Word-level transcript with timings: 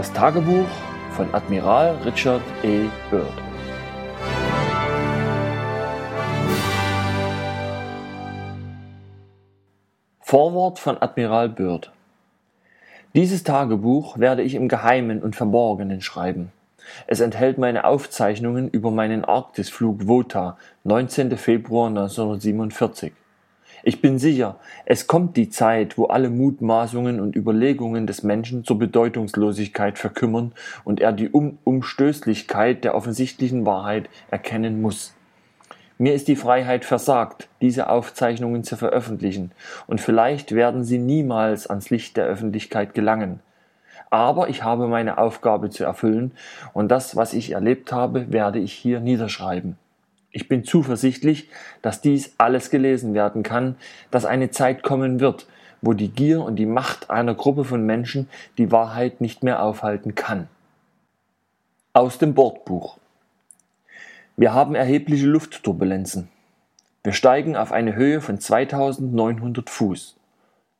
Das 0.00 0.14
Tagebuch 0.14 0.64
von 1.10 1.34
Admiral 1.34 1.94
Richard 2.06 2.40
E. 2.62 2.88
Byrd. 3.10 3.26
Vorwort 10.20 10.78
von 10.78 10.96
Admiral 11.02 11.50
Byrd. 11.50 11.92
Dieses 13.14 13.44
Tagebuch 13.44 14.16
werde 14.16 14.40
ich 14.40 14.54
im 14.54 14.68
Geheimen 14.68 15.20
und 15.20 15.36
Verborgenen 15.36 16.00
schreiben. 16.00 16.50
Es 17.06 17.20
enthält 17.20 17.58
meine 17.58 17.84
Aufzeichnungen 17.84 18.70
über 18.70 18.90
meinen 18.90 19.26
Arktisflug 19.26 20.08
WOTA, 20.08 20.56
19. 20.84 21.36
Februar 21.36 21.88
1947. 21.88 23.12
Ich 23.82 24.02
bin 24.02 24.18
sicher, 24.18 24.56
es 24.84 25.06
kommt 25.06 25.36
die 25.36 25.48
Zeit, 25.48 25.96
wo 25.96 26.06
alle 26.06 26.28
Mutmaßungen 26.28 27.18
und 27.18 27.34
Überlegungen 27.34 28.06
des 28.06 28.22
Menschen 28.22 28.64
zur 28.64 28.78
Bedeutungslosigkeit 28.78 29.98
verkümmern 29.98 30.52
und 30.84 31.00
er 31.00 31.12
die 31.12 31.30
um 31.30 31.58
Umstößlichkeit 31.64 32.84
der 32.84 32.94
offensichtlichen 32.94 33.64
Wahrheit 33.64 34.10
erkennen 34.30 34.82
muss. 34.82 35.14
Mir 35.96 36.14
ist 36.14 36.28
die 36.28 36.36
Freiheit 36.36 36.84
versagt, 36.84 37.48
diese 37.60 37.90
Aufzeichnungen 37.90 38.64
zu 38.64 38.76
veröffentlichen, 38.76 39.52
und 39.86 40.00
vielleicht 40.00 40.52
werden 40.54 40.82
sie 40.84 40.98
niemals 40.98 41.66
ans 41.66 41.90
Licht 41.90 42.16
der 42.16 42.24
Öffentlichkeit 42.24 42.94
gelangen. 42.94 43.40
Aber 44.08 44.48
ich 44.48 44.64
habe 44.64 44.88
meine 44.88 45.18
Aufgabe 45.18 45.70
zu 45.70 45.84
erfüllen, 45.84 46.32
und 46.72 46.88
das, 46.88 47.16
was 47.16 47.34
ich 47.34 47.52
erlebt 47.52 47.92
habe, 47.92 48.32
werde 48.32 48.58
ich 48.58 48.72
hier 48.72 49.00
niederschreiben. 49.00 49.76
Ich 50.32 50.48
bin 50.48 50.64
zuversichtlich, 50.64 51.48
dass 51.82 52.00
dies 52.00 52.34
alles 52.38 52.70
gelesen 52.70 53.14
werden 53.14 53.42
kann, 53.42 53.76
dass 54.10 54.24
eine 54.24 54.50
Zeit 54.50 54.82
kommen 54.82 55.20
wird, 55.20 55.46
wo 55.82 55.92
die 55.92 56.08
Gier 56.08 56.42
und 56.42 56.56
die 56.56 56.66
Macht 56.66 57.10
einer 57.10 57.34
Gruppe 57.34 57.64
von 57.64 57.84
Menschen 57.84 58.28
die 58.58 58.70
Wahrheit 58.70 59.20
nicht 59.20 59.42
mehr 59.42 59.62
aufhalten 59.62 60.14
kann. 60.14 60.48
Aus 61.92 62.18
dem 62.18 62.34
Bordbuch. 62.34 62.98
Wir 64.36 64.54
haben 64.54 64.74
erhebliche 64.74 65.26
Luftturbulenzen. 65.26 66.28
Wir 67.02 67.12
steigen 67.12 67.56
auf 67.56 67.72
eine 67.72 67.96
Höhe 67.96 68.20
von 68.20 68.38
2900 68.38 69.68
Fuß. 69.68 70.16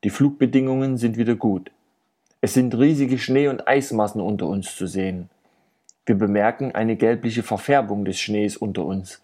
Die 0.05 0.11
Flugbedingungen 0.11 0.97
sind 0.97 1.17
wieder 1.17 1.34
gut. 1.34 1.71
Es 2.41 2.55
sind 2.55 2.75
riesige 2.75 3.19
Schnee- 3.19 3.48
und 3.48 3.67
Eismassen 3.67 4.21
unter 4.21 4.47
uns 4.47 4.77
zu 4.77 4.87
sehen. 4.87 5.28
Wir 6.06 6.15
bemerken 6.15 6.75
eine 6.75 6.97
gelbliche 6.97 7.43
Verfärbung 7.43 8.05
des 8.05 8.19
Schnees 8.19 8.56
unter 8.56 8.84
uns. 8.84 9.21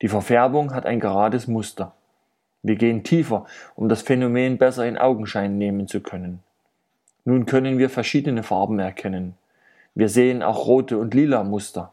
Die 0.00 0.08
Verfärbung 0.08 0.74
hat 0.74 0.86
ein 0.86 1.00
gerades 1.00 1.48
Muster. 1.48 1.94
Wir 2.62 2.76
gehen 2.76 3.02
tiefer, 3.02 3.46
um 3.74 3.88
das 3.88 4.02
Phänomen 4.02 4.58
besser 4.58 4.86
in 4.86 4.98
Augenschein 4.98 5.58
nehmen 5.58 5.88
zu 5.88 6.00
können. 6.00 6.40
Nun 7.24 7.46
können 7.46 7.78
wir 7.78 7.90
verschiedene 7.90 8.42
Farben 8.42 8.78
erkennen. 8.78 9.34
Wir 9.94 10.08
sehen 10.08 10.42
auch 10.42 10.66
rote 10.66 10.98
und 10.98 11.14
lila 11.14 11.42
Muster. 11.44 11.92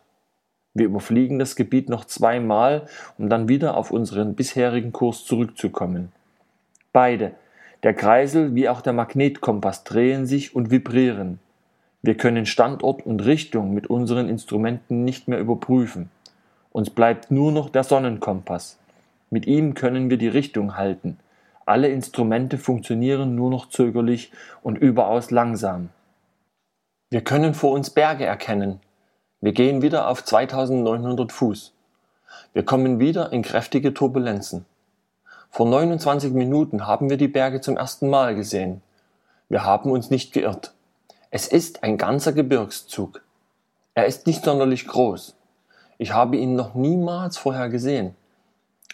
Wir 0.73 0.85
überfliegen 0.85 1.39
das 1.39 1.55
Gebiet 1.55 1.89
noch 1.89 2.05
zweimal, 2.05 2.87
um 3.17 3.29
dann 3.29 3.47
wieder 3.47 3.77
auf 3.77 3.91
unseren 3.91 4.35
bisherigen 4.35 4.91
Kurs 4.91 5.25
zurückzukommen. 5.25 6.11
Beide, 6.93 7.31
der 7.83 7.93
Kreisel 7.93 8.55
wie 8.55 8.69
auch 8.69 8.81
der 8.81 8.93
Magnetkompass, 8.93 9.83
drehen 9.83 10.25
sich 10.25 10.55
und 10.55 10.71
vibrieren. 10.71 11.39
Wir 12.01 12.15
können 12.15 12.45
Standort 12.45 13.05
und 13.05 13.25
Richtung 13.25 13.73
mit 13.73 13.87
unseren 13.87 14.29
Instrumenten 14.29 15.03
nicht 15.03 15.27
mehr 15.27 15.39
überprüfen. 15.39 16.11
Uns 16.75 16.89
bleibt 16.89 17.31
nur 17.31 17.53
noch 17.53 17.69
der 17.69 17.85
Sonnenkompass. 17.85 18.77
Mit 19.29 19.47
ihm 19.47 19.75
können 19.75 20.09
wir 20.09 20.17
die 20.17 20.27
Richtung 20.27 20.75
halten. 20.75 21.17
Alle 21.65 21.87
Instrumente 21.87 22.57
funktionieren 22.57 23.33
nur 23.33 23.49
noch 23.49 23.69
zögerlich 23.69 24.33
und 24.61 24.77
überaus 24.77 25.31
langsam. 25.31 25.87
Wir 27.09 27.21
können 27.21 27.53
vor 27.53 27.71
uns 27.71 27.91
Berge 27.91 28.25
erkennen. 28.25 28.81
Wir 29.39 29.53
gehen 29.53 29.81
wieder 29.83 30.09
auf 30.09 30.25
2900 30.25 31.31
Fuß. 31.31 31.71
Wir 32.51 32.65
kommen 32.65 32.99
wieder 32.99 33.31
in 33.31 33.41
kräftige 33.41 33.93
Turbulenzen. 33.93 34.65
Vor 35.51 35.69
29 35.69 36.33
Minuten 36.33 36.85
haben 36.85 37.09
wir 37.09 37.15
die 37.15 37.29
Berge 37.29 37.61
zum 37.61 37.77
ersten 37.77 38.09
Mal 38.09 38.35
gesehen. 38.35 38.81
Wir 39.47 39.63
haben 39.63 39.91
uns 39.91 40.09
nicht 40.09 40.33
geirrt. 40.33 40.73
Es 41.31 41.47
ist 41.47 41.83
ein 41.83 41.97
ganzer 41.97 42.33
Gebirgszug. 42.33 43.23
Er 43.93 44.07
ist 44.07 44.27
nicht 44.27 44.43
sonderlich 44.43 44.85
groß. 44.87 45.35
Ich 45.97 46.13
habe 46.13 46.37
ihn 46.37 46.55
noch 46.55 46.75
niemals 46.75 47.37
vorher 47.37 47.69
gesehen. 47.69 48.15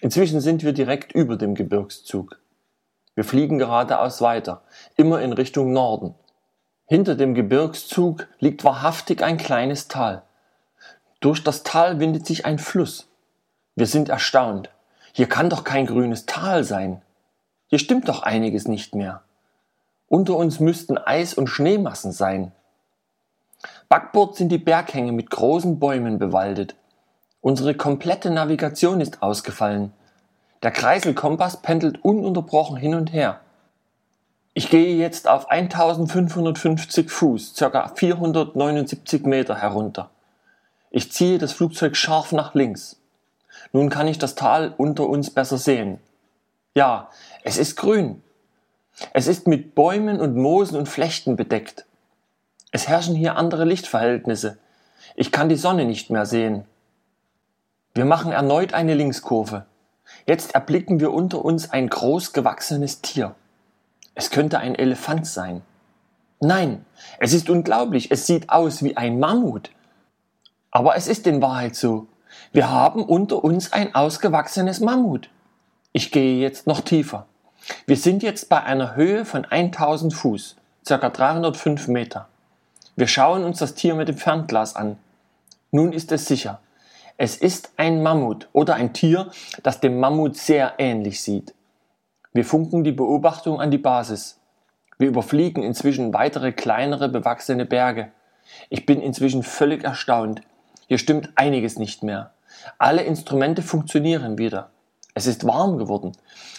Inzwischen 0.01 0.41
sind 0.41 0.63
wir 0.63 0.73
direkt 0.73 1.11
über 1.13 1.37
dem 1.37 1.55
Gebirgszug. 1.55 2.39
Wir 3.15 3.23
fliegen 3.23 3.57
geradeaus 3.57 4.21
weiter, 4.21 4.61
immer 4.95 5.21
in 5.21 5.33
Richtung 5.33 5.73
Norden. 5.73 6.15
Hinter 6.85 7.15
dem 7.15 7.33
Gebirgszug 7.33 8.27
liegt 8.39 8.63
wahrhaftig 8.63 9.23
ein 9.23 9.37
kleines 9.37 9.87
Tal. 9.87 10.23
Durch 11.19 11.43
das 11.43 11.63
Tal 11.63 11.99
windet 11.99 12.25
sich 12.25 12.45
ein 12.45 12.57
Fluss. 12.57 13.07
Wir 13.75 13.85
sind 13.85 14.09
erstaunt. 14.09 14.69
Hier 15.13 15.27
kann 15.27 15.49
doch 15.49 15.63
kein 15.63 15.85
grünes 15.85 16.25
Tal 16.25 16.63
sein. 16.63 17.01
Hier 17.67 17.79
stimmt 17.79 18.09
doch 18.09 18.23
einiges 18.23 18.67
nicht 18.67 18.95
mehr. 18.95 19.21
Unter 20.07 20.35
uns 20.35 20.59
müssten 20.59 20.97
Eis- 20.97 21.33
und 21.33 21.47
Schneemassen 21.47 22.11
sein. 22.11 22.51
Backbord 23.87 24.35
sind 24.35 24.49
die 24.49 24.57
Berghänge 24.57 25.11
mit 25.11 25.29
großen 25.29 25.79
Bäumen 25.79 26.19
bewaldet. 26.19 26.75
Unsere 27.41 27.73
komplette 27.73 28.29
Navigation 28.29 29.01
ist 29.01 29.23
ausgefallen. 29.23 29.91
Der 30.61 30.69
Kreiselkompass 30.69 31.61
pendelt 31.63 32.03
ununterbrochen 32.03 32.77
hin 32.77 32.93
und 32.93 33.11
her. 33.11 33.39
Ich 34.53 34.69
gehe 34.69 34.95
jetzt 34.95 35.27
auf 35.27 35.49
1550 35.49 37.09
Fuß, 37.09 37.55
ca. 37.55 37.87
479 37.95 39.23
Meter 39.25 39.55
herunter. 39.55 40.11
Ich 40.91 41.11
ziehe 41.11 41.39
das 41.39 41.53
Flugzeug 41.53 41.95
scharf 41.95 42.31
nach 42.31 42.53
links. 42.53 42.97
Nun 43.71 43.89
kann 43.89 44.07
ich 44.07 44.19
das 44.19 44.35
Tal 44.35 44.73
unter 44.77 45.07
uns 45.07 45.31
besser 45.31 45.57
sehen. 45.57 45.99
Ja, 46.75 47.09
es 47.43 47.57
ist 47.57 47.75
grün. 47.75 48.21
Es 49.13 49.27
ist 49.27 49.47
mit 49.47 49.73
Bäumen 49.73 50.19
und 50.19 50.35
Moosen 50.35 50.77
und 50.77 50.87
Flechten 50.89 51.35
bedeckt. 51.37 51.85
Es 52.71 52.87
herrschen 52.87 53.15
hier 53.15 53.35
andere 53.35 53.65
Lichtverhältnisse. 53.65 54.59
Ich 55.15 55.31
kann 55.31 55.49
die 55.49 55.55
Sonne 55.55 55.85
nicht 55.85 56.09
mehr 56.09 56.25
sehen. 56.25 56.65
Wir 57.93 58.05
machen 58.05 58.31
erneut 58.31 58.73
eine 58.73 58.93
Linkskurve. 58.93 59.65
Jetzt 60.25 60.55
erblicken 60.55 61.01
wir 61.01 61.11
unter 61.11 61.43
uns 61.43 61.71
ein 61.71 61.89
groß 61.89 62.31
gewachsenes 62.31 63.01
Tier. 63.01 63.35
Es 64.15 64.29
könnte 64.29 64.59
ein 64.59 64.75
Elefant 64.75 65.27
sein. 65.27 65.61
Nein, 66.39 66.85
es 67.19 67.33
ist 67.33 67.49
unglaublich, 67.49 68.09
es 68.09 68.25
sieht 68.25 68.49
aus 68.49 68.81
wie 68.81 68.95
ein 68.95 69.19
Mammut. 69.19 69.71
Aber 70.71 70.95
es 70.95 71.07
ist 71.07 71.27
in 71.27 71.41
Wahrheit 71.41 71.75
so. 71.75 72.07
Wir 72.53 72.69
haben 72.69 73.03
unter 73.03 73.43
uns 73.43 73.73
ein 73.73 73.93
ausgewachsenes 73.93 74.79
Mammut. 74.79 75.29
Ich 75.91 76.11
gehe 76.11 76.39
jetzt 76.39 76.67
noch 76.67 76.81
tiefer. 76.81 77.25
Wir 77.85 77.97
sind 77.97 78.23
jetzt 78.23 78.47
bei 78.47 78.63
einer 78.63 78.95
Höhe 78.95 79.25
von 79.25 79.43
1000 79.43 80.13
Fuß, 80.13 80.55
ca. 80.87 81.09
305 81.09 81.89
Meter. 81.89 82.29
Wir 82.95 83.07
schauen 83.07 83.43
uns 83.43 83.59
das 83.59 83.75
Tier 83.75 83.95
mit 83.95 84.07
dem 84.07 84.17
Fernglas 84.17 84.75
an. 84.77 84.97
Nun 85.71 85.91
ist 85.91 86.11
es 86.11 86.25
sicher. 86.25 86.59
Es 87.23 87.37
ist 87.37 87.73
ein 87.77 88.01
Mammut 88.01 88.49
oder 88.51 88.73
ein 88.73 88.93
Tier, 88.93 89.29
das 89.61 89.79
dem 89.79 89.99
Mammut 89.99 90.35
sehr 90.37 90.73
ähnlich 90.79 91.21
sieht. 91.21 91.53
Wir 92.33 92.43
funken 92.43 92.83
die 92.83 92.93
Beobachtung 92.93 93.61
an 93.61 93.69
die 93.69 93.77
Basis. 93.77 94.39
Wir 94.97 95.09
überfliegen 95.09 95.61
inzwischen 95.61 96.15
weitere 96.15 96.51
kleinere 96.51 97.09
bewachsene 97.09 97.67
Berge. 97.67 98.11
Ich 98.71 98.87
bin 98.87 98.99
inzwischen 98.99 99.43
völlig 99.43 99.83
erstaunt. 99.83 100.41
Hier 100.87 100.97
stimmt 100.97 101.29
einiges 101.35 101.77
nicht 101.77 102.01
mehr. 102.01 102.31
Alle 102.79 103.03
Instrumente 103.03 103.61
funktionieren 103.61 104.39
wieder. 104.39 104.71
Es 105.13 105.27
ist 105.27 105.45
warm 105.45 105.77
geworden. 105.77 106.13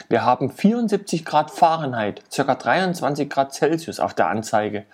Wir 0.09 0.25
haben 0.25 0.49
74 0.49 1.25
Grad 1.25 1.51
Fahrenheit, 1.51 2.23
ca. 2.33 2.55
23 2.55 3.29
Grad 3.29 3.53
Celsius 3.53 3.99
auf 3.99 4.15
der 4.15 4.29
Anzeige. 4.29 4.85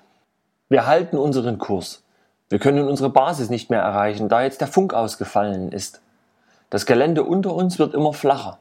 Wir 0.71 0.87
halten 0.87 1.19
unseren 1.19 1.59
Kurs. 1.59 2.05
Wir 2.49 2.59
können 2.59 2.89
unsere 2.89 3.11
Basis 3.11 3.51
nicht 3.51 3.71
mehr 3.71 3.83
erreichen, 3.83 4.29
da 4.29 4.43
jetzt 4.43 4.61
der 4.61 4.69
Funk 4.69 4.95
ausgefallen 4.95 5.71
ist. 5.71 6.01
Das 6.71 6.87
Gelände 6.87 7.23
unter 7.23 7.55
uns 7.55 7.79
wird 7.79 7.95
immer 7.95 8.13
flacher. 8.13 8.59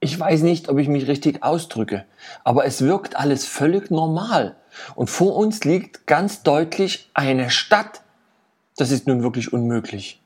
Ich 0.00 0.18
weiß 0.18 0.42
nicht, 0.42 0.68
ob 0.68 0.78
ich 0.78 0.88
mich 0.88 1.08
richtig 1.08 1.42
ausdrücke, 1.42 2.04
aber 2.44 2.64
es 2.64 2.82
wirkt 2.82 3.16
alles 3.16 3.46
völlig 3.46 3.90
normal. 3.90 4.54
Und 4.94 5.10
vor 5.10 5.34
uns 5.34 5.64
liegt 5.64 6.06
ganz 6.06 6.44
deutlich 6.44 7.10
eine 7.14 7.50
Stadt. 7.50 8.02
Das 8.76 8.92
ist 8.92 9.08
nun 9.08 9.24
wirklich 9.24 9.52
unmöglich. 9.52 10.22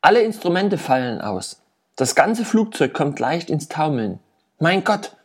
Alle 0.00 0.22
Instrumente 0.22 0.76
fallen 0.76 1.20
aus. 1.20 1.62
Das 1.94 2.16
ganze 2.16 2.44
Flugzeug 2.44 2.92
kommt 2.92 3.20
leicht 3.20 3.48
ins 3.48 3.68
Taumeln. 3.68 4.18
Mein 4.58 4.82
Gott! 4.82 5.16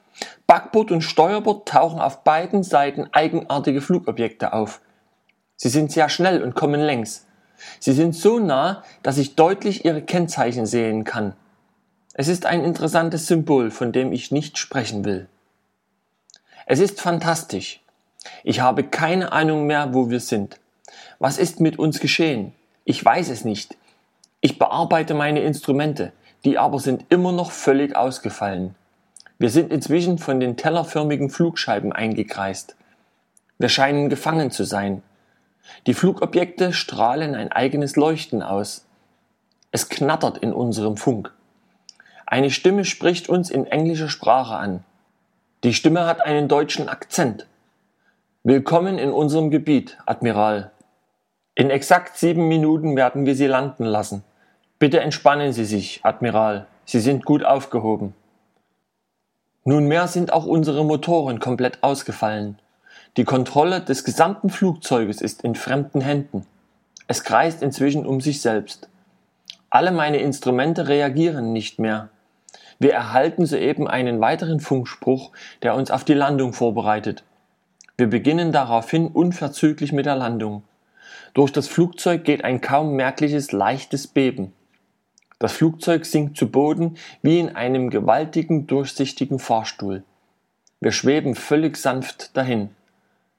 Backbord 0.46 0.92
und 0.92 1.02
Steuerbord 1.02 1.68
tauchen 1.68 2.00
auf 2.00 2.24
beiden 2.24 2.64
Seiten 2.64 3.10
eigenartige 3.12 3.82
Flugobjekte 3.82 4.54
auf. 4.54 4.82
Sie 5.62 5.68
sind 5.68 5.92
sehr 5.92 6.08
schnell 6.08 6.42
und 6.42 6.56
kommen 6.56 6.80
längs. 6.80 7.26
Sie 7.82 7.92
sind 7.92 8.16
so 8.16 8.40
nah, 8.40 8.82
dass 9.04 9.18
ich 9.18 9.36
deutlich 9.36 9.84
ihre 9.84 10.02
Kennzeichen 10.02 10.66
sehen 10.66 11.04
kann. 11.04 11.34
Es 12.14 12.30
ist 12.30 12.46
ein 12.46 12.64
interessantes 12.64 13.28
Symbol, 13.28 13.70
von 13.70 13.92
dem 13.92 14.14
ich 14.14 14.32
nicht 14.32 14.58
sprechen 14.58 15.04
will. 15.04 15.28
Es 16.66 16.80
ist 16.80 17.02
fantastisch. 17.02 17.82
Ich 18.46 18.62
habe 18.62 18.86
keine 18.86 19.34
Ahnung 19.34 19.68
mehr, 19.68 19.94
wo 19.94 20.10
wir 20.10 20.22
sind. 20.22 20.58
Was 21.20 21.38
ist 21.38 21.60
mit 21.60 21.78
uns 21.78 22.00
geschehen? 22.00 22.54
Ich 22.86 23.04
weiß 23.04 23.28
es 23.28 23.44
nicht. 23.44 23.76
Ich 24.40 24.60
bearbeite 24.60 25.14
meine 25.14 25.42
Instrumente, 25.42 26.14
die 26.46 26.58
aber 26.58 26.80
sind 26.80 27.04
immer 27.10 27.34
noch 27.34 27.52
völlig 27.52 27.98
ausgefallen. 27.98 28.76
Wir 29.38 29.50
sind 29.50 29.74
inzwischen 29.74 30.20
von 30.20 30.40
den 30.40 30.56
tellerförmigen 30.56 31.30
Flugscheiben 31.30 31.92
eingekreist. 31.92 32.78
Wir 33.58 33.68
scheinen 33.68 34.08
gefangen 34.08 34.52
zu 34.52 34.64
sein. 34.64 35.04
Die 35.88 35.94
Flugobjekte 35.94 36.74
strahlen 36.74 37.36
ein 37.36 37.52
eigenes 37.52 37.96
Leuchten 37.96 38.42
aus. 38.42 38.86
Es 39.72 39.90
knattert 39.90 40.40
in 40.40 40.54
unserem 40.54 40.98
Funk. 40.98 41.34
Eine 42.26 42.52
Stimme 42.52 42.86
spricht 42.86 43.30
uns 43.30 43.50
in 43.50 43.66
englischer 43.66 44.10
Sprache 44.10 44.56
an. 44.56 44.84
Die 45.64 45.74
Stimme 45.74 46.06
hat 46.06 46.22
einen 46.22 46.48
deutschen 46.48 46.90
Akzent. 46.90 47.48
Willkommen 48.44 48.98
in 48.98 49.12
unserem 49.12 49.52
Gebiet, 49.52 49.98
Admiral. 50.06 50.72
In 51.56 51.70
exakt 51.70 52.18
sieben 52.18 52.48
Minuten 52.48 52.96
werden 52.96 53.26
wir 53.26 53.36
Sie 53.36 53.48
landen 53.48 53.84
lassen. 53.84 54.24
Bitte 54.80 55.02
entspannen 55.02 55.52
Sie 55.52 55.66
sich, 55.66 56.00
Admiral. 56.04 56.68
Sie 56.86 57.02
sind 57.02 57.26
gut 57.26 57.44
aufgehoben. 57.44 58.14
Nunmehr 59.66 60.08
sind 60.08 60.32
auch 60.32 60.46
unsere 60.46 60.86
Motoren 60.86 61.40
komplett 61.40 61.84
ausgefallen. 61.84 62.58
Die 63.18 63.24
Kontrolle 63.24 63.82
des 63.82 64.04
gesamten 64.04 64.50
Flugzeuges 64.50 65.22
ist 65.22 65.44
in 65.44 65.56
fremden 65.56 66.02
Händen. 66.02 66.46
Es 67.08 67.24
kreist 67.24 67.64
inzwischen 67.64 68.06
um 68.06 68.22
sich 68.22 68.42
selbst. 68.42 68.88
Alle 69.72 69.92
meine 69.92 70.18
Instrumente 70.18 70.88
reagieren 70.88 71.52
nicht 71.52 71.80
mehr. 71.80 72.10
Wir 72.78 72.94
erhalten 72.94 73.46
soeben 73.46 73.88
einen 73.88 74.22
weiteren 74.22 74.60
Funkspruch, 74.60 75.32
der 75.64 75.76
uns 75.76 75.92
auf 75.92 76.04
die 76.04 76.14
Landung 76.14 76.54
vorbereitet. 76.54 77.24
Wir 77.98 78.08
beginnen 78.08 78.52
daraufhin 78.52 79.08
unverzüglich 79.08 79.92
mit 79.92 80.06
der 80.06 80.16
Landung. 80.16 80.64
Durch 81.34 81.52
das 81.52 81.68
Flugzeug 81.68 82.24
geht 82.24 82.44
ein 82.44 82.62
kaum 82.62 82.96
merkliches 82.96 83.52
leichtes 83.52 84.08
Beben. 84.08 84.54
Das 85.40 85.54
Flugzeug 85.54 86.06
sinkt 86.06 86.38
zu 86.38 86.50
Boden 86.50 86.98
wie 87.22 87.40
in 87.40 87.56
einem 87.56 87.90
gewaltigen 87.90 88.68
durchsichtigen 88.68 89.40
Fahrstuhl. 89.40 90.04
Wir 90.80 90.92
schweben 90.92 91.36
völlig 91.36 91.76
sanft 91.78 92.36
dahin. 92.38 92.70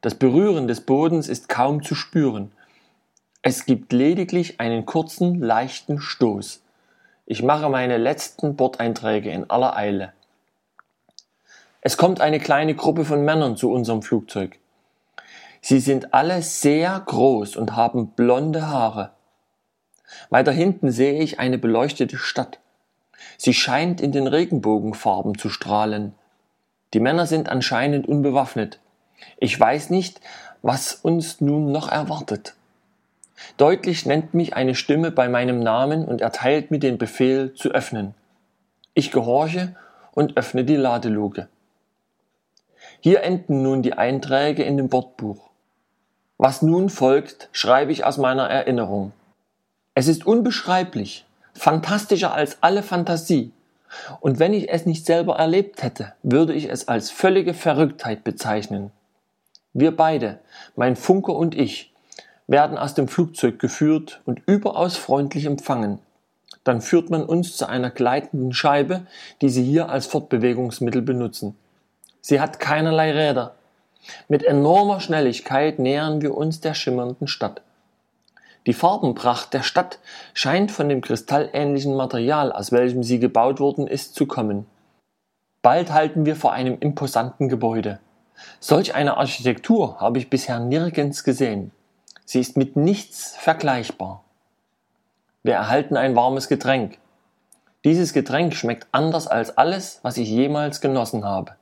Das 0.00 0.14
Berühren 0.14 0.66
des 0.66 0.80
Bodens 0.80 1.28
ist 1.28 1.48
kaum 1.48 1.82
zu 1.82 1.94
spüren. 1.94 2.52
Es 3.42 3.66
gibt 3.66 3.92
lediglich 3.92 4.58
einen 4.58 4.86
kurzen, 4.86 5.40
leichten 5.40 6.00
Stoß. 6.00 6.62
Ich 7.26 7.42
mache 7.42 7.68
meine 7.68 7.98
letzten 7.98 8.56
Bordeinträge 8.56 9.30
in 9.30 9.48
aller 9.50 9.76
Eile. 9.76 10.12
Es 11.82 11.96
kommt 11.96 12.20
eine 12.20 12.40
kleine 12.40 12.74
Gruppe 12.74 13.04
von 13.04 13.24
Männern 13.24 13.56
zu 13.56 13.70
unserem 13.70 14.02
Flugzeug. 14.02 14.58
Sie 15.62 15.80
sind 15.80 16.14
alle 16.14 16.42
sehr 16.42 16.98
groß 16.98 17.56
und 17.56 17.76
haben 17.76 18.08
blonde 18.08 18.68
Haare. 18.68 19.10
Weiter 20.30 20.52
hinten 20.52 20.90
sehe 20.90 21.22
ich 21.22 21.38
eine 21.38 21.58
beleuchtete 21.58 22.16
Stadt. 22.16 22.58
Sie 23.36 23.54
scheint 23.54 24.00
in 24.00 24.12
den 24.12 24.26
Regenbogenfarben 24.26 25.36
zu 25.36 25.50
strahlen. 25.50 26.14
Die 26.94 27.00
Männer 27.00 27.26
sind 27.26 27.48
anscheinend 27.48 28.08
unbewaffnet. 28.08 28.80
Ich 29.38 29.58
weiß 29.58 29.90
nicht, 29.90 30.20
was 30.62 30.94
uns 30.94 31.40
nun 31.40 31.72
noch 31.72 31.90
erwartet. 31.90 32.54
Deutlich 33.56 34.06
nennt 34.06 34.34
mich 34.34 34.54
eine 34.54 34.74
Stimme 34.74 35.10
bei 35.10 35.28
meinem 35.28 35.60
Namen 35.60 36.04
und 36.04 36.20
erteilt 36.20 36.70
mir 36.70 36.78
den 36.78 36.98
Befehl 36.98 37.54
zu 37.54 37.70
öffnen. 37.70 38.14
Ich 38.94 39.10
gehorche 39.10 39.74
und 40.12 40.36
öffne 40.36 40.64
die 40.64 40.76
Ladeluke. 40.76 41.48
Hier 43.00 43.22
enden 43.22 43.62
nun 43.62 43.82
die 43.82 43.94
Einträge 43.94 44.62
in 44.62 44.76
dem 44.76 44.88
Bordbuch. 44.88 45.48
Was 46.36 46.62
nun 46.62 46.90
folgt, 46.90 47.48
schreibe 47.52 47.92
ich 47.92 48.04
aus 48.04 48.18
meiner 48.18 48.48
Erinnerung. 48.48 49.12
Es 49.94 50.08
ist 50.08 50.26
unbeschreiblich, 50.26 51.24
fantastischer 51.54 52.34
als 52.34 52.58
alle 52.62 52.82
Fantasie. 52.82 53.52
Und 54.20 54.38
wenn 54.38 54.54
ich 54.54 54.70
es 54.70 54.86
nicht 54.86 55.04
selber 55.04 55.36
erlebt 55.36 55.82
hätte, 55.82 56.12
würde 56.22 56.52
ich 56.52 56.70
es 56.70 56.88
als 56.88 57.10
völlige 57.10 57.54
Verrücktheit 57.54 58.22
bezeichnen. 58.24 58.92
Wir 59.72 59.96
beide, 59.96 60.40
mein 60.74 60.96
Funker 60.96 61.34
und 61.34 61.54
ich, 61.54 61.92
werden 62.46 62.76
aus 62.76 62.94
dem 62.94 63.06
Flugzeug 63.06 63.60
geführt 63.60 64.20
und 64.24 64.42
überaus 64.46 64.96
freundlich 64.96 65.44
empfangen. 65.44 66.00
Dann 66.64 66.80
führt 66.80 67.08
man 67.10 67.22
uns 67.22 67.56
zu 67.56 67.68
einer 67.68 67.90
gleitenden 67.90 68.52
Scheibe, 68.52 69.06
die 69.40 69.48
Sie 69.48 69.62
hier 69.62 69.88
als 69.88 70.06
Fortbewegungsmittel 70.06 71.02
benutzen. 71.02 71.56
Sie 72.20 72.40
hat 72.40 72.58
keinerlei 72.58 73.12
Räder. 73.12 73.54
Mit 74.28 74.42
enormer 74.42 75.00
Schnelligkeit 75.00 75.78
nähern 75.78 76.20
wir 76.20 76.36
uns 76.36 76.60
der 76.60 76.74
schimmernden 76.74 77.28
Stadt. 77.28 77.62
Die 78.66 78.74
Farbenpracht 78.74 79.54
der 79.54 79.62
Stadt 79.62 80.00
scheint 80.34 80.70
von 80.70 80.88
dem 80.88 81.00
kristallähnlichen 81.00 81.94
Material, 81.94 82.52
aus 82.52 82.72
welchem 82.72 83.02
sie 83.02 83.18
gebaut 83.20 83.60
worden 83.60 83.86
ist, 83.86 84.14
zu 84.14 84.26
kommen. 84.26 84.66
Bald 85.62 85.92
halten 85.92 86.26
wir 86.26 86.36
vor 86.36 86.52
einem 86.52 86.78
imposanten 86.78 87.48
Gebäude. 87.48 88.00
Solch 88.58 88.94
eine 88.94 89.16
Architektur 89.16 90.00
habe 90.00 90.18
ich 90.18 90.30
bisher 90.30 90.60
nirgends 90.60 91.24
gesehen. 91.24 91.72
Sie 92.24 92.40
ist 92.40 92.56
mit 92.56 92.76
nichts 92.76 93.36
vergleichbar. 93.36 94.22
Wir 95.42 95.54
erhalten 95.54 95.96
ein 95.96 96.14
warmes 96.14 96.48
Getränk. 96.48 96.98
Dieses 97.84 98.12
Getränk 98.12 98.54
schmeckt 98.54 98.86
anders 98.92 99.26
als 99.26 99.56
alles, 99.56 100.00
was 100.02 100.18
ich 100.18 100.28
jemals 100.28 100.80
genossen 100.80 101.24
habe. 101.24 101.56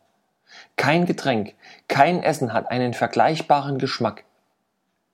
Kein 0.77 1.07
Getränk, 1.07 1.55
kein 1.87 2.23
Essen 2.23 2.53
hat 2.53 2.71
einen 2.71 2.93
vergleichbaren 2.93 3.79
Geschmack. 3.79 4.25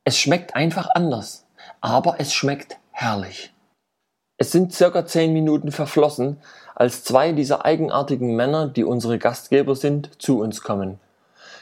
Es 0.04 0.18
schmeckt 0.18 0.56
einfach 0.56 0.88
anders, 0.94 1.46
aber 1.80 2.16
es 2.18 2.32
schmeckt 2.32 2.78
herrlich. 2.90 3.52
Es 4.36 4.50
sind 4.50 4.72
circa 4.72 5.06
zehn 5.06 5.32
Minuten 5.32 5.70
verflossen, 5.70 6.38
als 6.74 7.04
zwei 7.04 7.32
dieser 7.32 7.64
eigenartigen 7.64 8.34
Männer, 8.34 8.66
die 8.66 8.84
unsere 8.84 9.18
Gastgeber 9.18 9.76
sind, 9.76 10.20
zu 10.20 10.40
uns 10.40 10.62
kommen. 10.62 10.98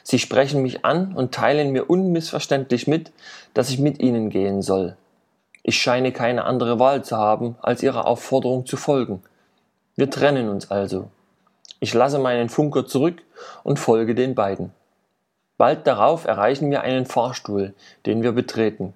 Sie 0.03 0.19
sprechen 0.19 0.63
mich 0.63 0.85
an 0.85 1.15
und 1.15 1.33
teilen 1.33 1.71
mir 1.71 1.89
unmissverständlich 1.89 2.87
mit, 2.87 3.13
dass 3.55 3.71
ich 3.71 3.79
mit 3.79 4.01
ihnen 4.01 4.31
gehen 4.31 4.63
soll. 4.63 4.97
Ich 5.63 5.81
scheine 5.81 6.13
keine 6.13 6.45
andere 6.45 6.79
Wahl 6.79 7.05
zu 7.05 7.17
haben, 7.17 7.57
als 7.63 7.83
ihrer 7.83 8.07
Aufforderung 8.07 8.67
zu 8.67 8.77
folgen. 8.77 9.23
Wir 9.95 10.11
trennen 10.11 10.49
uns 10.49 10.71
also. 10.71 11.09
Ich 11.79 11.95
lasse 11.95 12.19
meinen 12.19 12.49
Funker 12.49 12.87
zurück 12.87 13.23
und 13.63 13.79
folge 13.79 14.15
den 14.15 14.35
beiden. 14.35 14.73
Bald 15.59 15.87
darauf 15.87 16.25
erreichen 16.25 16.71
wir 16.71 16.81
einen 16.81 17.07
Fahrstuhl, 17.07 17.75
den 18.07 18.23
wir 18.23 18.33
betreten. 18.33 18.94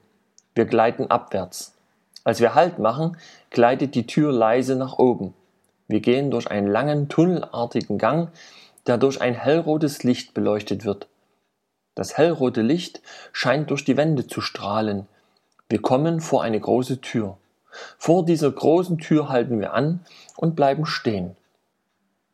Wir 0.54 0.64
gleiten 0.64 1.10
abwärts. 1.10 1.74
Als 2.24 2.40
wir 2.40 2.56
Halt 2.56 2.80
machen, 2.80 3.16
gleitet 3.50 3.94
die 3.94 4.06
Tür 4.06 4.32
leise 4.32 4.74
nach 4.74 4.98
oben. 4.98 5.34
Wir 5.86 6.00
gehen 6.00 6.32
durch 6.32 6.50
einen 6.50 6.66
langen 6.66 7.08
tunnelartigen 7.08 7.98
Gang, 7.98 8.30
der 8.86 8.98
durch 8.98 9.20
ein 9.20 9.34
hellrotes 9.34 10.02
Licht 10.02 10.34
beleuchtet 10.34 10.84
wird. 10.84 11.08
Das 11.94 12.16
hellrote 12.16 12.62
Licht 12.62 13.00
scheint 13.32 13.70
durch 13.70 13.84
die 13.84 13.96
Wände 13.96 14.26
zu 14.26 14.40
strahlen. 14.40 15.06
Wir 15.68 15.80
kommen 15.80 16.20
vor 16.20 16.42
eine 16.42 16.60
große 16.60 17.00
Tür. 17.00 17.38
Vor 17.98 18.24
dieser 18.24 18.50
großen 18.50 18.98
Tür 18.98 19.28
halten 19.28 19.60
wir 19.60 19.72
an 19.72 20.00
und 20.36 20.56
bleiben 20.56 20.86
stehen. 20.86 21.36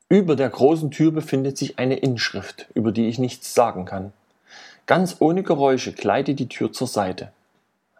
Über 0.09 0.37
der 0.37 0.51
großen 0.51 0.91
Tür 0.91 1.11
befindet 1.11 1.57
sich 1.57 1.79
eine 1.79 1.97
Inschrift, 1.97 2.67
über 2.75 2.93
die 2.93 3.09
ich 3.09 3.19
nichts 3.19 3.55
sagen 3.55 3.87
kann. 3.87 4.13
Ganz 4.87 5.17
ohne 5.21 5.43
Geräusche 5.43 5.93
gleitet 5.93 6.39
die 6.39 6.49
Tür 6.49 6.73
zur 6.73 6.87
Seite. 6.87 7.33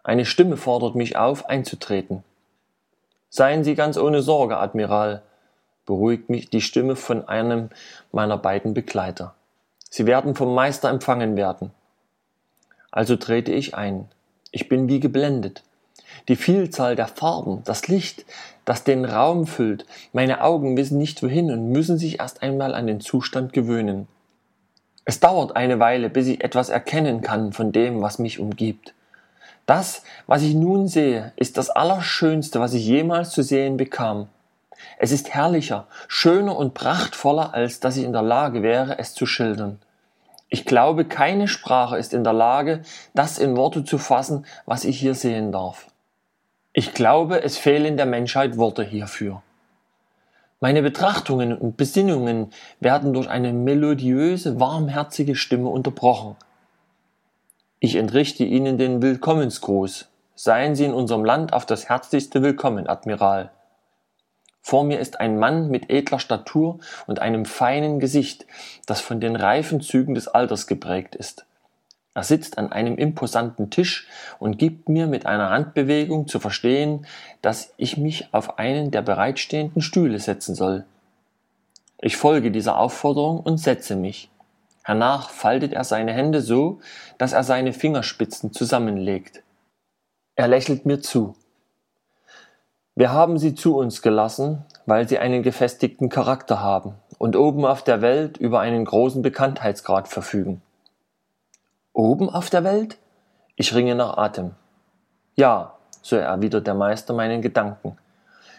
Eine 0.03 0.25
Stimme 0.25 0.57
fordert 0.57 0.95
mich 0.95 1.15
auf, 1.15 1.47
einzutreten. 1.47 2.23
Seien 3.29 3.63
Sie 3.63 3.73
ganz 3.73 3.97
ohne 3.97 4.21
Sorge, 4.21 4.57
Admiral, 4.57 5.23
beruhigt 5.85 6.29
mich 6.29 6.49
die 6.49 6.61
Stimme 6.61 6.95
von 6.95 7.27
einem 7.27 7.69
meiner 8.11 8.37
beiden 8.37 8.73
Begleiter. 8.73 9.33
Sie 9.89 10.05
werden 10.05 10.35
vom 10.35 10.53
Meister 10.55 10.89
empfangen 10.89 11.35
werden. 11.35 11.71
Also 12.91 13.15
trete 13.15 13.51
ich 13.51 13.75
ein. 13.75 14.05
Ich 14.51 14.69
bin 14.69 14.87
wie 14.87 14.99
geblendet. 14.99 15.63
Die 16.27 16.35
Vielzahl 16.35 16.95
der 16.95 17.07
Farben, 17.07 17.63
das 17.65 17.87
Licht, 17.87 18.25
das 18.65 18.83
den 18.83 19.03
Raum 19.03 19.45
füllt, 19.45 19.85
meine 20.13 20.41
Augen 20.41 20.77
wissen 20.77 20.97
nicht 20.97 21.21
wohin 21.21 21.51
und 21.51 21.71
müssen 21.71 21.97
sich 21.97 22.19
erst 22.19 22.41
einmal 22.41 22.73
an 22.75 22.87
den 22.87 23.01
Zustand 23.01 23.51
gewöhnen. 23.51 24.07
Es 25.05 25.19
dauert 25.19 25.55
eine 25.55 25.79
Weile, 25.79 26.09
bis 26.09 26.27
ich 26.27 26.43
etwas 26.43 26.69
erkennen 26.69 27.21
kann 27.21 27.51
von 27.51 27.71
dem, 27.71 28.01
was 28.01 28.19
mich 28.19 28.39
umgibt. 28.39 28.93
Das, 29.65 30.03
was 30.27 30.43
ich 30.43 30.53
nun 30.55 30.87
sehe, 30.87 31.33
ist 31.35 31.57
das 31.57 31.69
Allerschönste, 31.69 32.59
was 32.59 32.73
ich 32.73 32.85
jemals 32.85 33.31
zu 33.31 33.43
sehen 33.43 33.77
bekam. 33.77 34.27
Es 34.97 35.11
ist 35.11 35.33
herrlicher, 35.33 35.87
schöner 36.07 36.57
und 36.57 36.73
prachtvoller, 36.73 37.53
als 37.53 37.79
dass 37.79 37.97
ich 37.97 38.03
in 38.03 38.13
der 38.13 38.21
Lage 38.21 38.63
wäre, 38.63 38.99
es 38.99 39.13
zu 39.13 39.25
schildern. 39.25 39.79
Ich 40.49 40.65
glaube, 40.65 41.05
keine 41.05 41.47
Sprache 41.47 41.97
ist 41.97 42.13
in 42.13 42.23
der 42.23 42.33
Lage, 42.33 42.83
das 43.13 43.39
in 43.39 43.57
Worte 43.57 43.85
zu 43.85 43.97
fassen, 43.97 44.45
was 44.65 44.85
ich 44.85 44.99
hier 44.99 45.15
sehen 45.15 45.51
darf. 45.51 45.87
Ich 46.73 46.93
glaube, 46.93 47.43
es 47.43 47.57
fehlen 47.57 47.97
der 47.97 48.05
Menschheit 48.05 48.57
Worte 48.57 48.83
hierfür. 48.83 49.41
Meine 50.59 50.81
Betrachtungen 50.81 51.57
und 51.57 51.75
Besinnungen 51.75 52.51
werden 52.79 53.13
durch 53.13 53.27
eine 53.29 53.51
melodiöse, 53.51 54.59
warmherzige 54.59 55.35
Stimme 55.35 55.69
unterbrochen. 55.69 56.35
Ich 57.79 57.95
entrichte 57.95 58.45
Ihnen 58.45 58.77
den 58.77 59.01
Willkommensgruß. 59.01 60.07
Seien 60.35 60.75
Sie 60.75 60.85
in 60.85 60.93
unserem 60.93 61.25
Land 61.25 61.51
auf 61.51 61.65
das 61.65 61.89
herzlichste 61.89 62.41
willkommen, 62.41 62.87
Admiral. 62.87 63.51
Vor 64.65 64.85
mir 64.85 64.99
ist 64.99 65.19
ein 65.19 65.37
Mann 65.37 65.69
mit 65.69 65.89
edler 65.89 66.19
Statur 66.19 66.79
und 67.05 67.19
einem 67.19 67.45
feinen 67.45 67.99
Gesicht, 67.99 68.45
das 68.85 69.01
von 69.01 69.19
den 69.19 69.35
reifen 69.35 69.81
Zügen 69.81 70.15
des 70.15 70.29
Alters 70.29 70.67
geprägt 70.67 71.15
ist. 71.15 71.45
Er 72.15 72.23
sitzt 72.23 72.57
an 72.57 72.71
einem 72.71 72.97
imposanten 72.97 73.71
Tisch 73.71 74.07
und 74.39 74.57
gibt 74.57 74.87
mir 74.87 75.05
mit 75.07 75.25
einer 75.25 75.49
Handbewegung 75.49 76.27
zu 76.27 76.39
verstehen, 76.39 77.05
dass 77.41 77.73
ich 77.75 77.97
mich 77.97 78.33
auf 78.33 78.57
einen 78.57 78.89
der 78.89 79.01
bereitstehenden 79.01 79.81
Stühle 79.81 80.19
setzen 80.19 80.55
soll. 80.55 80.85
Ich 81.99 82.15
folge 82.15 82.49
dieser 82.49 82.77
Aufforderung 82.77 83.41
und 83.41 83.57
setze 83.57 83.95
mich. 83.95 84.29
Hernach 84.83 85.29
faltet 85.29 85.73
er 85.73 85.83
seine 85.83 86.13
Hände 86.13 86.41
so, 86.41 86.79
dass 87.17 87.33
er 87.33 87.43
seine 87.43 87.73
Fingerspitzen 87.73 88.53
zusammenlegt. 88.53 89.43
Er 90.35 90.47
lächelt 90.47 90.85
mir 90.85 91.01
zu. 91.01 91.35
Wir 92.95 93.11
haben 93.11 93.39
sie 93.39 93.55
zu 93.55 93.75
uns 93.75 94.03
gelassen, 94.03 94.65
weil 94.85 95.07
sie 95.09 95.17
einen 95.17 95.41
gefestigten 95.41 96.09
Charakter 96.09 96.61
haben 96.61 96.93
und 97.17 97.35
oben 97.35 97.65
auf 97.65 97.83
der 97.83 98.01
Welt 98.01 98.37
über 98.37 98.59
einen 98.59 98.85
großen 98.85 99.23
Bekanntheitsgrad 99.23 100.07
verfügen. 100.07 100.61
Oben 101.93 102.29
auf 102.29 102.51
der 102.51 102.63
Welt? 102.63 102.97
Ich 103.55 103.73
ringe 103.73 103.95
nach 103.95 104.17
Atem. 104.17 104.51
Ja, 105.35 105.73
so 106.03 106.17
erwidert 106.17 106.67
der 106.67 106.75
Meister 106.75 107.15
meinen 107.15 107.41
Gedanken. 107.41 107.97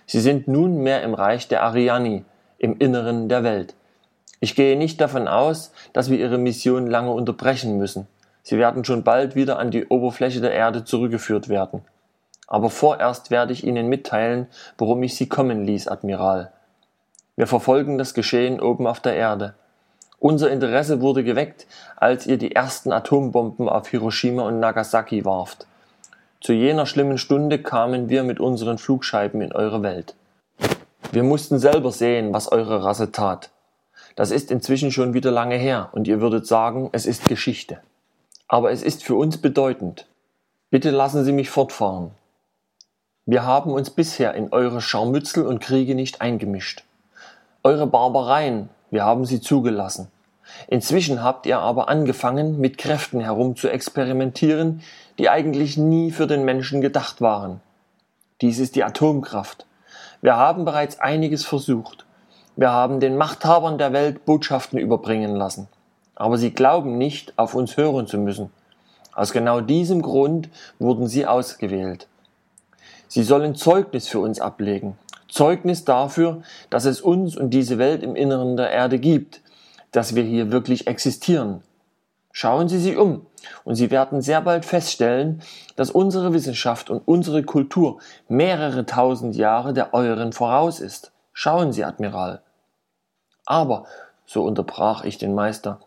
Sie 0.06 0.20
sind 0.20 0.48
nunmehr 0.48 1.02
im 1.04 1.14
Reich 1.14 1.46
der 1.46 1.62
Ariani, 1.62 2.24
im 2.58 2.76
Inneren 2.78 3.28
der 3.28 3.44
Welt. 3.44 3.74
Ich 4.40 4.56
gehe 4.56 4.76
nicht 4.76 5.00
davon 5.00 5.28
aus, 5.28 5.70
dass 5.92 6.10
wir 6.10 6.18
ihre 6.18 6.38
Mission 6.38 6.88
lange 6.88 7.12
unterbrechen 7.12 7.78
müssen. 7.78 8.08
Sie 8.42 8.58
werden 8.58 8.84
schon 8.84 9.04
bald 9.04 9.36
wieder 9.36 9.60
an 9.60 9.70
die 9.70 9.86
Oberfläche 9.86 10.40
der 10.40 10.52
Erde 10.52 10.84
zurückgeführt 10.84 11.48
werden. 11.48 11.82
Aber 12.46 12.70
vorerst 12.70 13.30
werde 13.30 13.52
ich 13.52 13.64
Ihnen 13.64 13.88
mitteilen, 13.88 14.46
worum 14.78 15.02
ich 15.02 15.16
Sie 15.16 15.28
kommen 15.28 15.64
ließ, 15.64 15.88
Admiral. 15.88 16.52
Wir 17.36 17.46
verfolgen 17.46 17.98
das 17.98 18.14
Geschehen 18.14 18.60
oben 18.60 18.86
auf 18.86 19.00
der 19.00 19.16
Erde. 19.16 19.54
Unser 20.20 20.50
Interesse 20.50 21.00
wurde 21.00 21.24
geweckt, 21.24 21.66
als 21.96 22.26
ihr 22.26 22.38
die 22.38 22.54
ersten 22.54 22.92
Atombomben 22.92 23.68
auf 23.68 23.88
Hiroshima 23.88 24.42
und 24.42 24.60
Nagasaki 24.60 25.24
warft. 25.24 25.66
Zu 26.40 26.52
jener 26.52 26.86
schlimmen 26.86 27.18
Stunde 27.18 27.58
kamen 27.62 28.08
wir 28.08 28.22
mit 28.22 28.40
unseren 28.40 28.78
Flugscheiben 28.78 29.40
in 29.40 29.52
eure 29.52 29.82
Welt. 29.82 30.14
Wir 31.12 31.22
mussten 31.22 31.58
selber 31.58 31.90
sehen, 31.90 32.32
was 32.32 32.50
eure 32.50 32.84
Rasse 32.84 33.12
tat. 33.12 33.50
Das 34.16 34.30
ist 34.30 34.50
inzwischen 34.50 34.92
schon 34.92 35.12
wieder 35.14 35.30
lange 35.30 35.56
her, 35.56 35.88
und 35.92 36.06
ihr 36.06 36.20
würdet 36.20 36.46
sagen, 36.46 36.88
es 36.92 37.06
ist 37.06 37.28
Geschichte. 37.28 37.80
Aber 38.46 38.70
es 38.70 38.82
ist 38.82 39.02
für 39.02 39.16
uns 39.16 39.38
bedeutend. 39.38 40.06
Bitte 40.70 40.90
lassen 40.90 41.24
Sie 41.24 41.32
mich 41.32 41.50
fortfahren. 41.50 42.12
Wir 43.26 43.46
haben 43.46 43.72
uns 43.72 43.88
bisher 43.88 44.34
in 44.34 44.52
eure 44.52 44.82
Scharmützel 44.82 45.46
und 45.46 45.58
Kriege 45.58 45.94
nicht 45.94 46.20
eingemischt. 46.20 46.84
Eure 47.62 47.86
Barbareien, 47.86 48.68
wir 48.90 49.06
haben 49.06 49.24
sie 49.24 49.40
zugelassen. 49.40 50.08
Inzwischen 50.68 51.22
habt 51.22 51.46
ihr 51.46 51.58
aber 51.58 51.88
angefangen, 51.88 52.60
mit 52.60 52.76
Kräften 52.76 53.20
herum 53.20 53.56
zu 53.56 53.70
experimentieren, 53.70 54.82
die 55.18 55.30
eigentlich 55.30 55.78
nie 55.78 56.10
für 56.10 56.26
den 56.26 56.44
Menschen 56.44 56.82
gedacht 56.82 57.22
waren. 57.22 57.62
Dies 58.42 58.58
ist 58.58 58.76
die 58.76 58.84
Atomkraft. 58.84 59.64
Wir 60.20 60.36
haben 60.36 60.66
bereits 60.66 61.00
einiges 61.00 61.46
versucht. 61.46 62.04
Wir 62.56 62.72
haben 62.72 63.00
den 63.00 63.16
Machthabern 63.16 63.78
der 63.78 63.94
Welt 63.94 64.26
Botschaften 64.26 64.78
überbringen 64.78 65.34
lassen. 65.34 65.68
Aber 66.14 66.36
sie 66.36 66.50
glauben 66.50 66.98
nicht, 66.98 67.32
auf 67.38 67.54
uns 67.54 67.78
hören 67.78 68.06
zu 68.06 68.18
müssen. 68.18 68.50
Aus 69.14 69.32
genau 69.32 69.62
diesem 69.62 70.02
Grund 70.02 70.50
wurden 70.78 71.06
sie 71.06 71.24
ausgewählt. 71.24 72.06
Sie 73.08 73.22
sollen 73.22 73.54
Zeugnis 73.54 74.08
für 74.08 74.20
uns 74.20 74.40
ablegen. 74.40 74.98
Zeugnis 75.28 75.84
dafür, 75.84 76.42
dass 76.70 76.84
es 76.84 77.00
uns 77.00 77.36
und 77.36 77.50
diese 77.50 77.78
Welt 77.78 78.02
im 78.02 78.14
Inneren 78.16 78.56
der 78.56 78.70
Erde 78.70 78.98
gibt, 78.98 79.42
dass 79.90 80.14
wir 80.14 80.22
hier 80.22 80.52
wirklich 80.52 80.86
existieren. 80.86 81.62
Schauen 82.32 82.68
Sie 82.68 82.80
sich 82.80 82.96
um 82.96 83.26
und 83.64 83.76
Sie 83.76 83.90
werden 83.90 84.20
sehr 84.20 84.40
bald 84.40 84.64
feststellen, 84.64 85.42
dass 85.76 85.90
unsere 85.90 86.32
Wissenschaft 86.32 86.90
und 86.90 87.06
unsere 87.06 87.44
Kultur 87.44 88.00
mehrere 88.28 88.86
tausend 88.86 89.36
Jahre 89.36 89.72
der 89.72 89.94
euren 89.94 90.32
voraus 90.32 90.80
ist. 90.80 91.12
Schauen 91.32 91.72
Sie, 91.72 91.84
Admiral. 91.84 92.42
Aber, 93.46 93.86
so 94.26 94.44
unterbrach 94.44 95.04
ich 95.04 95.18
den 95.18 95.34
Meister, 95.34 95.80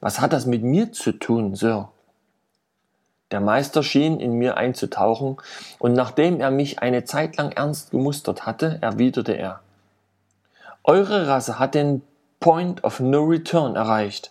was 0.00 0.20
hat 0.20 0.32
das 0.32 0.46
mit 0.46 0.62
mir 0.62 0.92
zu 0.92 1.12
tun, 1.12 1.54
Sir? 1.54 1.90
Der 3.32 3.40
Meister 3.40 3.82
schien 3.82 4.20
in 4.20 4.34
mir 4.34 4.56
einzutauchen, 4.56 5.36
und 5.80 5.94
nachdem 5.94 6.40
er 6.40 6.52
mich 6.52 6.78
eine 6.78 7.04
Zeit 7.04 7.36
lang 7.36 7.50
ernst 7.50 7.90
gemustert 7.90 8.46
hatte, 8.46 8.78
erwiderte 8.82 9.32
er 9.32 9.60
Eure 10.84 11.26
Rasse 11.26 11.58
hat 11.58 11.74
den 11.74 12.02
Point 12.38 12.84
of 12.84 13.00
No 13.00 13.24
Return 13.24 13.74
erreicht. 13.74 14.30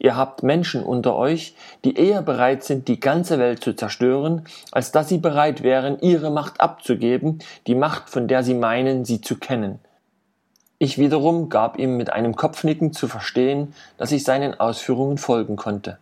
Ihr 0.00 0.16
habt 0.16 0.42
Menschen 0.42 0.82
unter 0.82 1.14
euch, 1.14 1.54
die 1.84 1.94
eher 1.94 2.22
bereit 2.22 2.64
sind, 2.64 2.88
die 2.88 2.98
ganze 2.98 3.38
Welt 3.38 3.62
zu 3.62 3.74
zerstören, 3.74 4.44
als 4.72 4.90
dass 4.90 5.08
sie 5.08 5.18
bereit 5.18 5.62
wären, 5.62 6.00
ihre 6.00 6.30
Macht 6.32 6.60
abzugeben, 6.60 7.38
die 7.68 7.76
Macht, 7.76 8.10
von 8.10 8.26
der 8.26 8.42
sie 8.42 8.54
meinen, 8.54 9.04
sie 9.04 9.20
zu 9.20 9.36
kennen. 9.36 9.78
Ich 10.78 10.98
wiederum 10.98 11.48
gab 11.48 11.78
ihm 11.78 11.96
mit 11.96 12.10
einem 12.12 12.34
Kopfnicken 12.34 12.92
zu 12.92 13.06
verstehen, 13.06 13.74
dass 13.96 14.10
ich 14.10 14.24
seinen 14.24 14.58
Ausführungen 14.58 15.18
folgen 15.18 15.54
konnte 15.54 15.98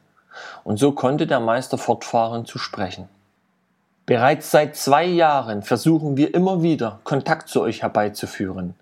und 0.64 0.78
so 0.78 0.92
konnte 0.92 1.26
der 1.26 1.40
Meister 1.40 1.78
fortfahren 1.78 2.44
zu 2.44 2.58
sprechen. 2.58 3.08
Bereits 4.06 4.50
seit 4.50 4.76
zwei 4.76 5.04
Jahren 5.04 5.62
versuchen 5.62 6.16
wir 6.16 6.34
immer 6.34 6.62
wieder, 6.62 7.00
Kontakt 7.04 7.48
zu 7.48 7.62
euch 7.62 7.82
herbeizuführen. 7.82 8.74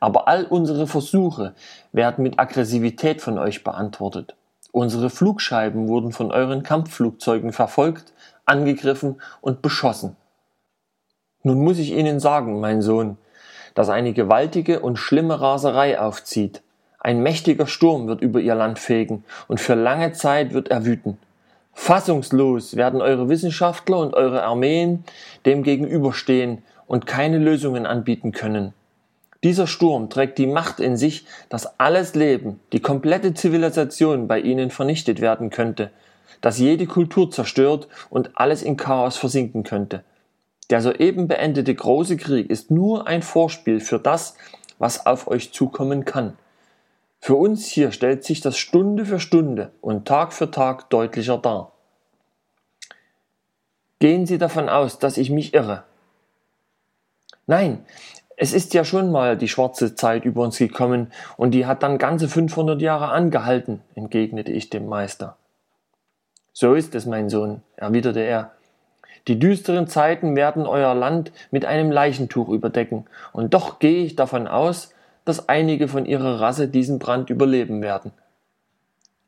Aber 0.00 0.28
all 0.28 0.44
unsere 0.44 0.86
Versuche 0.86 1.54
werden 1.92 2.22
mit 2.22 2.38
Aggressivität 2.38 3.22
von 3.22 3.38
euch 3.38 3.64
beantwortet. 3.64 4.34
Unsere 4.72 5.10
Flugscheiben 5.10 5.88
wurden 5.88 6.12
von 6.12 6.30
euren 6.30 6.62
Kampfflugzeugen 6.62 7.52
verfolgt, 7.52 8.12
angegriffen 8.44 9.20
und 9.40 9.62
beschossen. 9.62 10.16
Nun 11.42 11.60
muss 11.60 11.78
ich 11.78 11.92
Ihnen 11.92 12.20
sagen, 12.20 12.60
mein 12.60 12.82
Sohn, 12.82 13.16
dass 13.74 13.88
eine 13.88 14.12
gewaltige 14.12 14.80
und 14.80 14.96
schlimme 14.96 15.40
Raserei 15.40 15.98
aufzieht, 15.98 16.62
ein 17.00 17.22
mächtiger 17.22 17.66
Sturm 17.66 18.06
wird 18.06 18.20
über 18.20 18.40
ihr 18.40 18.54
Land 18.54 18.78
fegen 18.78 19.24
und 19.48 19.58
für 19.58 19.74
lange 19.74 20.12
Zeit 20.12 20.52
wird 20.52 20.68
er 20.68 20.84
wüten. 20.84 21.18
Fassungslos 21.72 22.76
werden 22.76 23.00
eure 23.00 23.28
Wissenschaftler 23.28 23.98
und 23.98 24.14
eure 24.14 24.42
Armeen 24.42 25.04
dem 25.46 25.62
gegenüberstehen 25.62 26.62
und 26.86 27.06
keine 27.06 27.38
Lösungen 27.38 27.86
anbieten 27.86 28.32
können. 28.32 28.74
Dieser 29.42 29.66
Sturm 29.66 30.10
trägt 30.10 30.36
die 30.36 30.46
Macht 30.46 30.80
in 30.80 30.98
sich, 30.98 31.24
dass 31.48 31.80
alles 31.80 32.14
Leben, 32.14 32.60
die 32.74 32.80
komplette 32.80 33.32
Zivilisation 33.32 34.28
bei 34.28 34.38
ihnen 34.38 34.70
vernichtet 34.70 35.22
werden 35.22 35.48
könnte, 35.48 35.90
dass 36.42 36.58
jede 36.58 36.86
Kultur 36.86 37.30
zerstört 37.30 37.88
und 38.10 38.32
alles 38.34 38.62
in 38.62 38.76
Chaos 38.76 39.16
versinken 39.16 39.62
könnte. 39.62 40.04
Der 40.68 40.82
soeben 40.82 41.26
beendete 41.26 41.74
große 41.74 42.18
Krieg 42.18 42.50
ist 42.50 42.70
nur 42.70 43.06
ein 43.06 43.22
Vorspiel 43.22 43.80
für 43.80 43.98
das, 43.98 44.36
was 44.78 45.06
auf 45.06 45.26
euch 45.26 45.52
zukommen 45.52 46.04
kann. 46.04 46.34
Für 47.20 47.34
uns 47.34 47.66
hier 47.66 47.92
stellt 47.92 48.24
sich 48.24 48.40
das 48.40 48.56
Stunde 48.56 49.04
für 49.04 49.20
Stunde 49.20 49.72
und 49.80 50.08
Tag 50.08 50.32
für 50.32 50.50
Tag 50.50 50.88
deutlicher 50.88 51.38
dar. 51.38 51.72
Gehen 53.98 54.24
Sie 54.24 54.38
davon 54.38 54.70
aus, 54.70 54.98
dass 54.98 55.18
ich 55.18 55.28
mich 55.28 55.52
irre. 55.52 55.84
Nein, 57.46 57.84
es 58.36 58.54
ist 58.54 58.72
ja 58.72 58.84
schon 58.84 59.12
mal 59.12 59.36
die 59.36 59.48
schwarze 59.48 59.94
Zeit 59.94 60.24
über 60.24 60.42
uns 60.42 60.56
gekommen 60.56 61.12
und 61.36 61.50
die 61.50 61.66
hat 61.66 61.82
dann 61.82 61.98
ganze 61.98 62.26
500 62.26 62.80
Jahre 62.80 63.08
angehalten, 63.08 63.82
entgegnete 63.94 64.50
ich 64.52 64.70
dem 64.70 64.86
Meister. 64.86 65.36
So 66.54 66.72
ist 66.72 66.94
es, 66.94 67.04
mein 67.04 67.28
Sohn, 67.28 67.62
erwiderte 67.76 68.20
er. 68.20 68.52
Die 69.28 69.38
düsteren 69.38 69.86
Zeiten 69.86 70.36
werden 70.36 70.66
euer 70.66 70.94
Land 70.94 71.32
mit 71.50 71.66
einem 71.66 71.90
Leichentuch 71.90 72.48
überdecken, 72.48 73.04
und 73.32 73.52
doch 73.52 73.78
gehe 73.78 74.04
ich 74.04 74.16
davon 74.16 74.48
aus, 74.48 74.94
dass 75.30 75.48
einige 75.48 75.86
von 75.86 76.06
ihrer 76.06 76.40
Rasse 76.40 76.66
diesen 76.66 76.98
Brand 76.98 77.30
überleben 77.30 77.82
werden. 77.82 78.10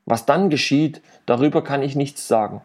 Was 0.05 0.27
dann 0.27 0.51
geschieht, 0.51 1.01
darüber 1.27 1.63
kann 1.63 1.81
ich 1.81 1.95
nichts 1.95 2.27
sagen. 2.27 2.61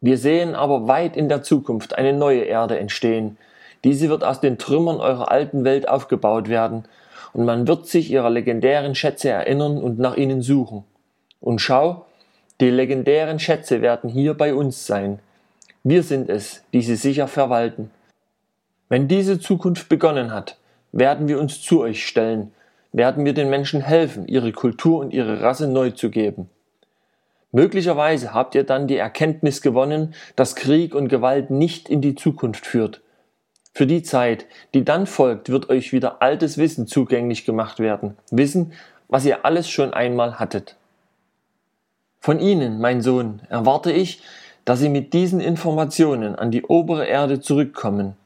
Wir 0.00 0.16
sehen 0.16 0.54
aber 0.54 0.86
weit 0.86 1.16
in 1.16 1.28
der 1.28 1.42
Zukunft 1.42 1.98
eine 1.98 2.12
neue 2.12 2.42
Erde 2.42 2.78
entstehen. 2.78 3.36
Diese 3.82 4.08
wird 4.08 4.22
aus 4.22 4.40
den 4.40 4.58
Trümmern 4.58 5.00
eurer 5.00 5.28
alten 5.32 5.64
Welt 5.64 5.88
aufgebaut 5.88 6.48
werden, 6.48 6.84
und 7.32 7.46
man 7.46 7.66
wird 7.66 7.88
sich 7.88 8.12
ihrer 8.12 8.30
legendären 8.30 8.94
Schätze 8.94 9.30
erinnern 9.30 9.78
und 9.78 9.98
nach 9.98 10.16
ihnen 10.16 10.40
suchen. 10.40 10.84
Und 11.40 11.58
schau, 11.58 12.06
die 12.60 12.70
legendären 12.70 13.40
Schätze 13.40 13.82
werden 13.82 14.08
hier 14.08 14.34
bei 14.34 14.54
uns 14.54 14.86
sein. 14.86 15.18
Wir 15.82 16.04
sind 16.04 16.30
es, 16.30 16.62
die 16.72 16.82
sie 16.82 16.94
sicher 16.94 17.26
verwalten. 17.26 17.90
Wenn 18.88 19.08
diese 19.08 19.40
Zukunft 19.40 19.88
begonnen 19.88 20.32
hat, 20.32 20.56
werden 20.98 21.28
wir 21.28 21.38
uns 21.38 21.60
zu 21.60 21.82
euch 21.82 22.06
stellen, 22.06 22.52
werden 22.92 23.24
wir 23.24 23.34
den 23.34 23.50
Menschen 23.50 23.80
helfen, 23.80 24.26
ihre 24.26 24.52
Kultur 24.52 25.00
und 25.00 25.12
ihre 25.12 25.42
Rasse 25.42 25.68
neu 25.68 25.90
zu 25.90 26.10
geben. 26.10 26.48
Möglicherweise 27.52 28.34
habt 28.34 28.54
ihr 28.54 28.64
dann 28.64 28.86
die 28.86 28.96
Erkenntnis 28.96 29.62
gewonnen, 29.62 30.14
dass 30.34 30.56
Krieg 30.56 30.94
und 30.94 31.08
Gewalt 31.08 31.50
nicht 31.50 31.88
in 31.88 32.00
die 32.00 32.14
Zukunft 32.14 32.66
führt. 32.66 33.02
Für 33.72 33.86
die 33.86 34.02
Zeit, 34.02 34.46
die 34.72 34.84
dann 34.84 35.06
folgt, 35.06 35.50
wird 35.50 35.68
euch 35.68 35.92
wieder 35.92 36.22
altes 36.22 36.56
Wissen 36.56 36.86
zugänglich 36.86 37.44
gemacht 37.44 37.78
werden. 37.78 38.16
Wissen, 38.30 38.72
was 39.08 39.26
ihr 39.26 39.44
alles 39.44 39.68
schon 39.68 39.92
einmal 39.92 40.38
hattet. 40.38 40.76
Von 42.20 42.40
Ihnen, 42.40 42.80
mein 42.80 43.02
Sohn, 43.02 43.40
erwarte 43.50 43.92
ich, 43.92 44.22
dass 44.64 44.80
Sie 44.80 44.88
mit 44.88 45.12
diesen 45.12 45.40
Informationen 45.40 46.34
an 46.34 46.50
die 46.50 46.64
obere 46.64 47.06
Erde 47.06 47.40
zurückkommen. 47.40 48.16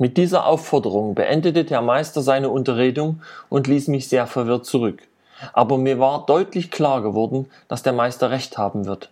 Mit 0.00 0.16
dieser 0.16 0.46
Aufforderung 0.46 1.16
beendete 1.16 1.64
der 1.64 1.82
Meister 1.82 2.22
seine 2.22 2.50
Unterredung 2.50 3.20
und 3.48 3.66
ließ 3.66 3.88
mich 3.88 4.08
sehr 4.08 4.28
verwirrt 4.28 4.64
zurück. 4.64 5.02
Aber 5.52 5.76
mir 5.76 5.98
war 5.98 6.24
deutlich 6.24 6.70
klar 6.70 7.02
geworden, 7.02 7.50
dass 7.66 7.82
der 7.82 7.92
Meister 7.92 8.30
recht 8.30 8.58
haben 8.58 8.86
wird. 8.86 9.10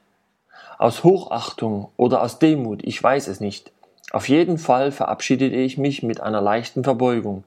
Aus 0.78 1.02
Hochachtung 1.02 1.88
oder 1.96 2.22
aus 2.22 2.38
Demut, 2.38 2.84
ich 2.84 3.02
weiß 3.02 3.26
es 3.26 3.40
nicht. 3.40 3.72
Auf 4.12 4.28
jeden 4.28 4.58
Fall 4.58 4.92
verabschiedete 4.92 5.56
ich 5.56 5.76
mich 5.76 6.04
mit 6.04 6.20
einer 6.20 6.40
leichten 6.40 6.84
Verbeugung. 6.84 7.42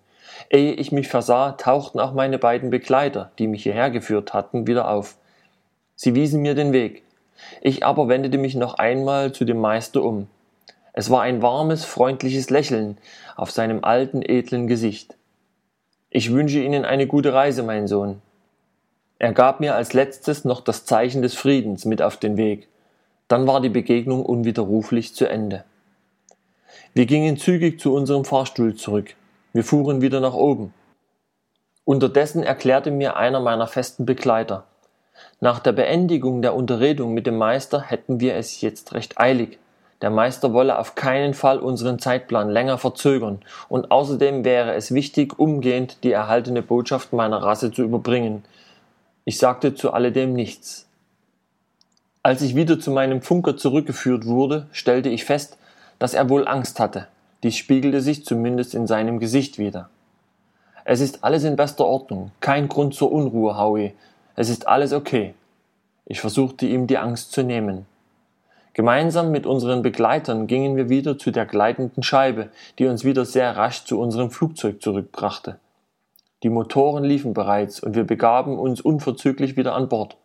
Ehe 0.50 0.74
ich 0.74 0.92
mich 0.92 1.08
versah, 1.08 1.54
tauchten 1.54 2.02
auch 2.02 2.14
meine 2.14 2.40
beiden 2.40 2.70
Begleiter, 2.70 3.32
die 3.40 3.48
mich 3.48 3.64
hierher 3.64 3.90
geführt 3.90 4.34
hatten, 4.34 4.68
wieder 4.68 4.90
auf. 4.90 5.16
Sie 5.96 6.14
wiesen 6.14 6.42
mir 6.42 6.56
den 6.56 6.74
Weg. 6.74 7.04
Ich 7.62 7.86
aber 7.86 8.10
wendete 8.10 8.38
mich 8.38 8.56
noch 8.56 8.74
einmal 8.74 9.32
zu 9.32 9.46
dem 9.46 9.62
Meister 9.62 10.04
um. 10.04 10.28
Es 11.00 11.10
war 11.10 11.22
ein 11.22 11.42
warmes, 11.42 11.86
freundliches 11.86 12.50
Lächeln 12.50 12.98
auf 13.38 13.52
seinem 13.52 13.86
alten, 13.86 14.22
edlen 14.22 14.68
Gesicht. 14.68 15.16
Ich 16.10 16.34
wünsche 16.34 16.60
Ihnen 16.60 16.84
eine 16.84 17.08
gute 17.08 17.34
Reise, 17.34 17.64
mein 17.64 17.88
Sohn. 17.88 18.22
Er 19.18 19.32
gab 19.32 19.62
mir 19.62 19.76
als 19.76 19.94
letztes 19.94 20.44
noch 20.44 20.60
das 20.60 20.84
Zeichen 20.84 21.22
des 21.22 21.36
Friedens 21.36 21.86
mit 21.86 22.02
auf 22.02 22.18
den 22.18 22.36
Weg. 22.36 22.68
Dann 23.30 23.48
war 23.48 23.62
die 23.62 23.70
Begegnung 23.70 24.26
unwiderruflich 24.26 25.16
zu 25.16 25.26
Ende. 25.26 25.64
Wir 26.94 27.06
gingen 27.06 27.38
zügig 27.38 27.80
zu 27.80 27.94
unserem 27.94 28.26
Fahrstuhl 28.26 28.76
zurück. 28.76 29.16
Wir 29.54 29.64
fuhren 29.64 30.02
wieder 30.02 30.20
nach 30.20 30.34
oben. 30.34 30.74
Unterdessen 31.86 32.44
erklärte 32.44 32.92
mir 32.92 33.16
einer 33.16 33.40
meiner 33.40 33.68
festen 33.68 34.06
Begleiter, 34.06 34.66
nach 35.40 35.60
der 35.60 35.72
Beendigung 35.72 36.42
der 36.42 36.56
Unterredung 36.56 37.14
mit 37.14 37.26
dem 37.26 37.38
Meister 37.38 37.82
hätten 37.84 38.20
wir 38.20 38.36
es 38.36 38.60
jetzt 38.60 38.94
recht 38.94 39.18
eilig. 39.18 39.60
Der 40.02 40.10
Meister 40.10 40.54
wolle 40.54 40.80
auf 40.80 40.96
keinen 40.96 41.34
Fall 41.34 41.60
unseren 41.60 42.00
Zeitplan 42.00 42.50
länger 42.50 42.78
verzögern, 42.78 43.40
und 43.68 43.92
außerdem 43.92 44.46
wäre 44.46 44.74
es 44.74 44.94
wichtig, 44.94 45.38
umgehend 45.38 46.04
die 46.04 46.12
erhaltene 46.12 46.62
Botschaft 46.62 47.12
meiner 47.12 47.44
Rasse 47.44 47.72
zu 47.72 47.84
überbringen. 47.84 48.46
Ich 49.26 49.38
sagte 49.38 49.76
zu 49.76 49.92
alledem 49.92 50.34
nichts. 50.34 50.88
Als 52.24 52.42
ich 52.42 52.56
wieder 52.56 52.80
zu 52.80 52.92
meinem 52.92 53.22
Funker 53.22 53.58
zurückgeführt 53.58 54.26
wurde, 54.26 54.68
stellte 54.72 55.10
ich 55.10 55.26
fest, 55.26 55.58
dass 56.00 56.14
er 56.14 56.30
wohl 56.30 56.48
Angst 56.48 56.80
hatte. 56.80 57.08
Dies 57.44 57.56
spiegelte 57.56 58.02
sich 58.02 58.26
zumindest 58.26 58.76
in 58.76 58.88
seinem 58.88 59.20
Gesicht 59.20 59.58
wieder. 59.58 59.90
Es 60.86 61.02
ist 61.02 61.24
alles 61.24 61.44
in 61.44 61.56
bester 61.56 61.86
Ordnung, 61.86 62.32
kein 62.40 62.68
Grund 62.68 62.96
zur 62.96 63.12
Unruhe, 63.12 63.58
Howie, 63.58 63.94
es 64.36 64.50
ist 64.50 64.68
alles 64.68 64.94
okay. 64.94 65.34
Ich 66.06 66.22
versuchte 66.22 66.66
ihm 66.66 66.88
die 66.88 66.98
Angst 66.98 67.32
zu 67.32 67.44
nehmen. 67.44 67.86
Gemeinsam 68.74 69.32
mit 69.32 69.46
unseren 69.46 69.82
Begleitern 69.82 70.48
gingen 70.48 70.76
wir 70.76 70.90
wieder 70.90 71.18
zu 71.18 71.32
der 71.32 71.46
gleitenden 71.46 72.04
Scheibe, 72.04 72.50
die 72.78 72.86
uns 72.86 73.04
wieder 73.04 73.26
sehr 73.26 73.58
rasch 73.58 73.84
zu 73.86 74.00
unserem 74.00 74.32
Flugzeug 74.32 74.82
zurückbrachte. 74.82 75.60
Die 76.44 76.50
Motoren 76.50 77.04
liefen 77.04 77.34
bereits 77.34 77.82
und 77.82 77.96
wir 77.96 78.06
begaben 78.06 78.58
uns 78.58 78.80
unverzüglich 78.80 79.58
wieder 79.58 79.76
an 79.76 79.90
Bord. 79.90 80.18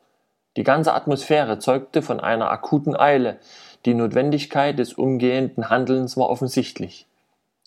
Die 0.56 0.62
ganze 0.62 0.94
Atmosphäre 0.94 1.58
zeugte 1.58 2.02
von 2.02 2.20
einer 2.20 2.50
akuten 2.50 2.94
Eile, 2.94 3.38
die 3.86 3.94
Notwendigkeit 3.94 4.78
des 4.78 4.94
umgehenden 4.94 5.68
Handelns 5.68 6.16
war 6.16 6.30
offensichtlich. 6.30 7.06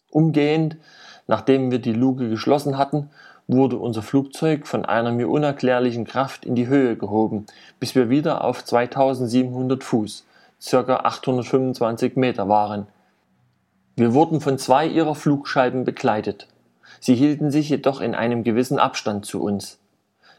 Umgehend, 0.09 0.77
nachdem 1.27 1.69
wir 1.69 1.79
die 1.79 1.93
Luke 1.93 2.29
geschlossen 2.29 2.77
hatten, 2.77 3.09
wurde 3.47 3.77
unser 3.77 4.01
Flugzeug 4.01 4.67
von 4.67 4.85
einer 4.85 5.11
mir 5.11 5.29
unerklärlichen 5.29 6.05
Kraft 6.05 6.45
in 6.45 6.55
die 6.55 6.67
Höhe 6.67 6.95
gehoben, 6.95 7.45
bis 7.79 7.95
wir 7.95 8.09
wieder 8.09 8.43
auf 8.43 8.63
2700 8.63 9.83
Fuß, 9.83 10.25
circa 10.61 10.97
825 10.97 12.15
Meter 12.15 12.49
waren. 12.49 12.87
Wir 13.95 14.13
wurden 14.13 14.41
von 14.41 14.57
zwei 14.57 14.85
ihrer 14.85 15.15
Flugscheiben 15.15 15.83
begleitet. 15.83 16.47
Sie 16.99 17.15
hielten 17.15 17.51
sich 17.51 17.69
jedoch 17.69 18.01
in 18.01 18.15
einem 18.15 18.43
gewissen 18.43 18.79
Abstand 18.79 19.25
zu 19.25 19.41
uns. 19.41 19.79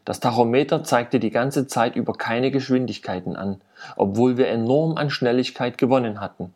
Das 0.05 0.19
Tachometer 0.19 0.83
zeigte 0.83 1.19
die 1.19 1.29
ganze 1.29 1.67
Zeit 1.67 1.95
über 1.95 2.13
keine 2.13 2.51
Geschwindigkeiten 2.51 3.35
an, 3.35 3.61
obwohl 3.95 4.37
wir 4.37 4.47
enorm 4.47 4.97
an 4.97 5.09
Schnelligkeit 5.09 5.77
gewonnen 5.77 6.19
hatten. 6.19 6.53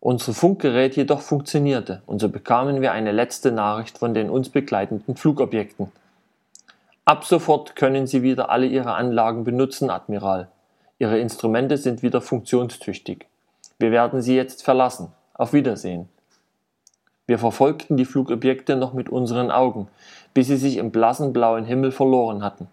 Unser 0.00 0.34
Funkgerät 0.34 0.96
jedoch 0.96 1.22
funktionierte, 1.22 2.02
und 2.06 2.20
so 2.20 2.28
bekamen 2.28 2.80
wir 2.82 2.92
eine 2.92 3.10
letzte 3.10 3.52
Nachricht 3.52 3.98
von 3.98 4.14
den 4.14 4.30
uns 4.30 4.50
begleitenden 4.50 5.16
Flugobjekten. 5.16 5.90
Ab 7.06 7.24
sofort 7.24 7.74
können 7.74 8.06
Sie 8.06 8.22
wieder 8.22 8.50
alle 8.50 8.66
Ihre 8.66 8.94
Anlagen 8.94 9.44
benutzen, 9.44 9.90
Admiral. 9.90 10.48
Ihre 11.04 11.18
Instrumente 11.18 11.76
sind 11.76 12.02
wieder 12.02 12.22
funktionstüchtig. 12.22 13.26
Wir 13.78 13.90
werden 13.90 14.22
Sie 14.22 14.34
jetzt 14.34 14.62
verlassen. 14.62 15.08
Auf 15.34 15.52
Wiedersehen. 15.52 16.08
Wir 17.26 17.38
verfolgten 17.38 17.98
die 17.98 18.06
Flugobjekte 18.06 18.74
noch 18.74 18.94
mit 18.94 19.10
unseren 19.10 19.50
Augen, 19.50 19.88
bis 20.32 20.46
sie 20.46 20.56
sich 20.56 20.78
im 20.78 20.92
blassen 20.92 21.34
blauen 21.34 21.66
Himmel 21.66 21.92
verloren 21.92 22.42
hatten. 22.42 22.68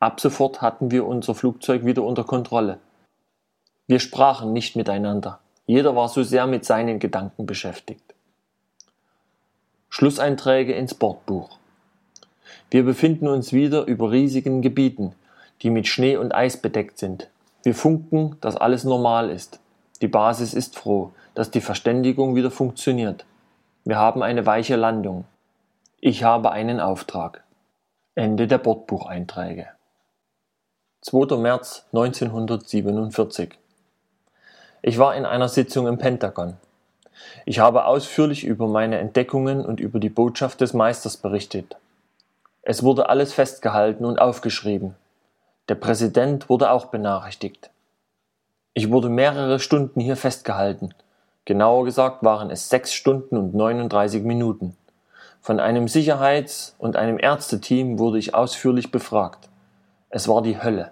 Ab 0.00 0.20
sofort 0.20 0.60
hatten 0.60 0.90
wir 0.90 1.06
unser 1.06 1.36
Flugzeug 1.36 1.84
wieder 1.84 2.02
unter 2.02 2.24
Kontrolle. 2.24 2.80
Wir 3.86 4.00
sprachen 4.00 4.52
nicht 4.52 4.74
miteinander. 4.74 5.38
Jeder 5.64 5.94
war 5.94 6.08
so 6.08 6.24
sehr 6.24 6.48
mit 6.48 6.64
seinen 6.64 6.98
Gedanken 6.98 7.46
beschäftigt. 7.46 8.12
Schlusseinträge 9.88 10.72
ins 10.72 10.94
Bordbuch. 10.94 11.58
Wir 12.72 12.82
befinden 12.82 13.28
uns 13.28 13.52
wieder 13.52 13.84
über 13.84 14.10
riesigen 14.10 14.62
Gebieten, 14.62 15.14
die 15.62 15.70
mit 15.70 15.86
Schnee 15.86 16.16
und 16.16 16.34
Eis 16.34 16.56
bedeckt 16.56 16.98
sind. 16.98 17.28
Wir 17.62 17.74
funken, 17.74 18.36
dass 18.40 18.56
alles 18.56 18.84
normal 18.84 19.30
ist. 19.30 19.60
Die 20.00 20.08
Basis 20.08 20.54
ist 20.54 20.76
froh, 20.76 21.12
dass 21.34 21.50
die 21.50 21.60
Verständigung 21.60 22.34
wieder 22.34 22.50
funktioniert. 22.50 23.24
Wir 23.84 23.98
haben 23.98 24.22
eine 24.22 24.46
weiche 24.46 24.76
Landung. 24.76 25.24
Ich 26.00 26.24
habe 26.24 26.50
einen 26.50 26.80
Auftrag. 26.80 27.44
Ende 28.14 28.46
der 28.46 28.58
Bordbucheinträge. 28.58 29.68
2. 31.02 31.36
März 31.36 31.86
1947 31.92 33.58
ich 34.84 34.98
war 34.98 35.14
in 35.14 35.24
einer 35.24 35.48
Sitzung 35.48 35.86
im 35.86 35.96
Pentagon. 35.96 36.56
Ich 37.46 37.60
habe 37.60 37.84
ausführlich 37.84 38.42
über 38.42 38.66
meine 38.66 38.98
Entdeckungen 38.98 39.64
und 39.64 39.78
über 39.78 40.00
die 40.00 40.08
Botschaft 40.08 40.60
des 40.60 40.74
Meisters 40.74 41.16
berichtet. 41.16 41.76
Es 42.62 42.82
wurde 42.82 43.08
alles 43.08 43.32
festgehalten 43.32 44.04
und 44.04 44.20
aufgeschrieben. 44.20 44.96
Der 45.68 45.76
Präsident 45.76 46.48
wurde 46.48 46.72
auch 46.72 46.86
benachrichtigt. 46.86 47.70
Ich 48.74 48.90
wurde 48.90 49.08
mehrere 49.08 49.60
Stunden 49.60 50.00
hier 50.00 50.16
festgehalten. 50.16 50.92
Genauer 51.44 51.84
gesagt 51.84 52.24
waren 52.24 52.50
es 52.50 52.68
sechs 52.68 52.92
Stunden 52.92 53.36
und 53.36 53.54
39 53.54 54.24
Minuten. 54.24 54.76
Von 55.40 55.60
einem 55.60 55.86
Sicherheits- 55.86 56.74
und 56.78 56.96
einem 56.96 57.16
Ärzteteam 57.18 58.00
wurde 58.00 58.18
ich 58.18 58.34
ausführlich 58.34 58.90
befragt. 58.90 59.48
Es 60.10 60.26
war 60.26 60.42
die 60.42 60.60
Hölle. 60.60 60.90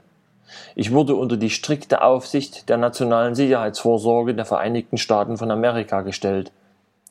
Ich 0.76 0.92
wurde 0.92 1.16
unter 1.16 1.36
die 1.36 1.50
strikte 1.50 2.02
Aufsicht 2.02 2.68
der 2.68 2.76
nationalen 2.76 3.34
Sicherheitsvorsorge 3.34 4.34
der 4.34 4.44
Vereinigten 4.44 4.98
Staaten 4.98 5.36
von 5.36 5.50
Amerika 5.50 6.02
gestellt. 6.02 6.52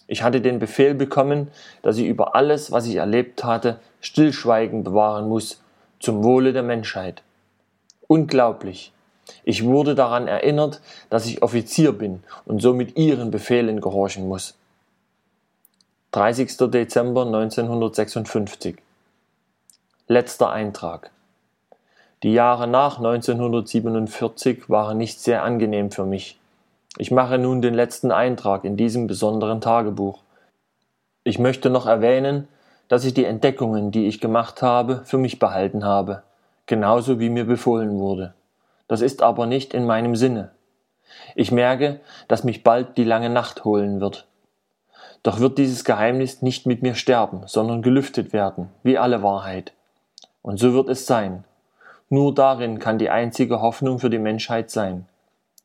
Ich 0.07 0.23
hatte 0.23 0.39
den 0.39 0.59
Befehl 0.59 0.95
bekommen, 0.95 1.49
dass 1.81 1.97
ich 1.97 2.07
über 2.07 2.35
alles, 2.35 2.71
was 2.71 2.87
ich 2.87 2.95
erlebt 2.95 3.43
hatte, 3.43 3.79
Stillschweigen 3.99 4.83
bewahren 4.85 5.27
muss, 5.27 5.61
zum 5.99 6.23
Wohle 6.23 6.53
der 6.53 6.63
Menschheit. 6.63 7.21
Unglaublich. 8.09 8.91
Ich 9.43 9.63
wurde 9.63 9.95
daran 9.95 10.27
erinnert, 10.27 10.81
dass 11.09 11.25
ich 11.27 11.43
Offizier 11.43 11.93
bin 11.93 12.23
und 12.45 12.61
somit 12.61 12.97
ihren 12.97 13.31
Befehlen 13.31 13.79
gehorchen 13.79 14.27
muss. 14.27 14.57
30. 16.11 16.57
Dezember 16.71 17.25
1956 17.25 18.77
Letzter 20.07 20.49
Eintrag 20.49 21.11
die 22.21 22.33
Jahre 22.33 22.67
nach 22.67 22.97
1947 22.97 24.69
waren 24.69 24.97
nicht 24.97 25.21
sehr 25.21 25.41
angenehm 25.43 25.89
für 25.89 26.05
mich. 26.05 26.37
Ich 26.97 27.11
mache 27.11 27.37
nun 27.37 27.61
den 27.61 27.73
letzten 27.73 28.11
Eintrag 28.11 28.65
in 28.65 28.75
diesem 28.75 29.07
besonderen 29.07 29.61
Tagebuch. 29.61 30.19
Ich 31.23 31.39
möchte 31.39 31.69
noch 31.69 31.85
erwähnen, 31.85 32.49
dass 32.89 33.05
ich 33.05 33.13
die 33.13 33.23
Entdeckungen, 33.23 33.91
die 33.91 34.07
ich 34.07 34.19
gemacht 34.19 34.61
habe, 34.61 35.01
für 35.05 35.17
mich 35.17 35.39
behalten 35.39 35.85
habe, 35.85 36.23
genauso 36.69 37.19
wie 37.19 37.29
mir 37.29 37.45
befohlen 37.45 37.97
wurde. 37.97 38.35
Das 38.87 39.01
ist 39.01 39.23
aber 39.23 39.47
nicht 39.47 39.73
in 39.73 39.87
meinem 39.87 40.15
Sinne. 40.15 40.51
Ich 41.33 41.51
merke, 41.51 41.99
dass 42.27 42.43
mich 42.43 42.63
bald 42.63 42.95
die 42.95 43.03
lange 43.03 43.31
Nacht 43.31 43.65
holen 43.65 43.99
wird. 43.99 44.27
Doch 45.23 45.39
wird 45.39 45.57
dieses 45.57 45.83
Geheimnis 45.83 46.43
nicht 46.43 46.67
mit 46.67 46.83
mir 46.83 46.93
sterben, 46.93 47.41
sondern 47.47 47.81
gelüftet 47.81 48.33
werden, 48.33 48.69
wie 48.83 48.99
alle 48.99 49.23
Wahrheit. 49.23 49.73
Und 50.43 50.57
so 50.57 50.73
wird 50.73 50.89
es 50.89 51.05
sein, 51.07 51.43
Nur 52.11 52.33
darin 52.33 52.79
kann 52.79 52.97
die 52.97 53.11
einzige 53.11 53.61
Hoffnung 53.61 53.99
für 53.99 54.09
die 54.09 54.17
Menschheit 54.17 54.71
sein. 54.71 55.07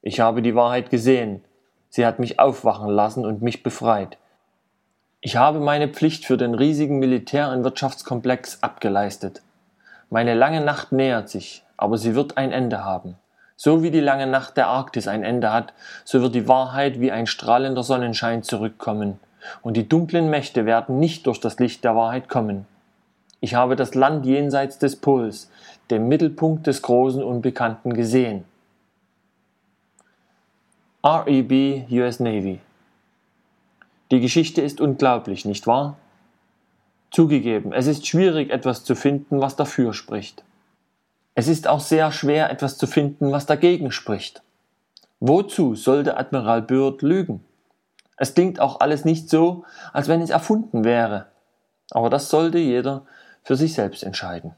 Ich 0.03 0.21
habe 0.21 0.43
die 0.43 0.55
Wahrheit 0.55 0.91
gesehen. 0.91 1.43
Sie 1.89 2.05
hat 2.05 2.19
mich 2.19 2.39
aufwachen 2.39 2.91
lassen 2.91 3.25
und 3.25 3.41
mich 3.41 3.63
befreit. 3.63 4.19
Ich 5.23 5.37
habe 5.37 5.59
meine 5.59 5.89
Pflicht 5.89 6.27
für 6.27 6.37
den 6.37 6.55
riesigen 6.55 6.99
Militär- 6.99 7.51
und 7.51 7.65
Wirtschaftskomplex 7.65 8.63
abgeleistet. 8.63 9.41
Meine 10.15 10.35
lange 10.35 10.61
Nacht 10.61 10.93
nähert 10.93 11.29
sich, 11.29 11.65
aber 11.77 11.99
sie 11.99 12.15
wird 12.15 12.37
ein 12.37 12.53
Ende 12.53 12.85
haben. 12.85 13.17
So 13.57 13.83
wie 13.83 13.91
die 13.91 13.99
lange 13.99 14.29
Nacht 14.29 14.57
der 14.57 14.69
Arktis 14.69 15.09
ein 15.09 15.25
Ende 15.25 15.53
hat, 15.53 15.75
so 16.05 16.23
wird 16.23 16.37
die 16.37 16.47
Wahrheit 16.47 17.01
wie 17.01 17.11
ein 17.11 17.27
strahlender 17.27 17.83
Sonnenschein 17.83 18.45
zurückkommen, 18.45 19.19
und 19.63 19.77
die 19.77 19.89
dunklen 19.89 20.31
Mächte 20.31 20.67
werden 20.67 21.01
nicht 21.01 21.27
durch 21.27 21.41
das 21.41 21.59
Licht 21.59 21.83
der 21.83 21.97
Wahrheit 21.97 22.29
kommen. 22.29 22.65
Ich 23.41 23.57
habe 23.57 23.75
das 23.75 23.97
Land 23.97 24.25
jenseits 24.25 24.79
des 24.79 24.95
Pols, 24.95 25.51
dem 25.91 26.07
Mittelpunkt 26.07 26.69
des 26.69 26.83
großen 26.83 27.25
Unbekannten, 27.25 27.93
gesehen. 27.93 28.45
REB 31.03 31.91
US 31.91 32.21
Navy 32.21 32.61
Die 34.13 34.21
Geschichte 34.21 34.63
ist 34.63 34.81
unglaublich, 34.81 35.45
nicht 35.45 35.67
wahr? 35.67 35.97
Zugegeben, 37.15 37.73
es 37.73 37.87
ist 37.87 38.09
schwierig, 38.09 38.51
etwas 38.51 38.83
zu 38.83 38.97
finden, 38.97 39.41
was 39.41 39.55
dafür 39.55 39.93
spricht. 39.95 40.43
Es 41.37 41.47
ist 41.47 41.69
auch 41.69 41.79
sehr 41.79 42.11
schwer, 42.11 42.51
etwas 42.51 42.77
zu 42.77 42.89
finden, 42.89 43.31
was 43.31 43.47
dagegen 43.47 43.93
spricht. 43.93 44.43
Wozu 45.21 45.77
sollte 45.77 46.17
Admiral 46.17 46.63
Byrd 46.63 47.03
lügen? 47.03 47.45
Es 48.17 48.35
klingt 48.35 48.59
auch 48.59 48.81
alles 48.81 49.05
nicht 49.05 49.31
so, 49.31 49.63
als 49.93 50.09
wenn 50.09 50.23
es 50.23 50.31
erfunden 50.31 50.83
wäre. 50.83 51.27
Aber 51.93 52.11
das 52.11 52.31
sollte 52.31 52.59
jeder 52.59 53.07
für 53.45 53.55
sich 53.55 53.75
selbst 53.75 54.03
entscheiden. 54.03 54.57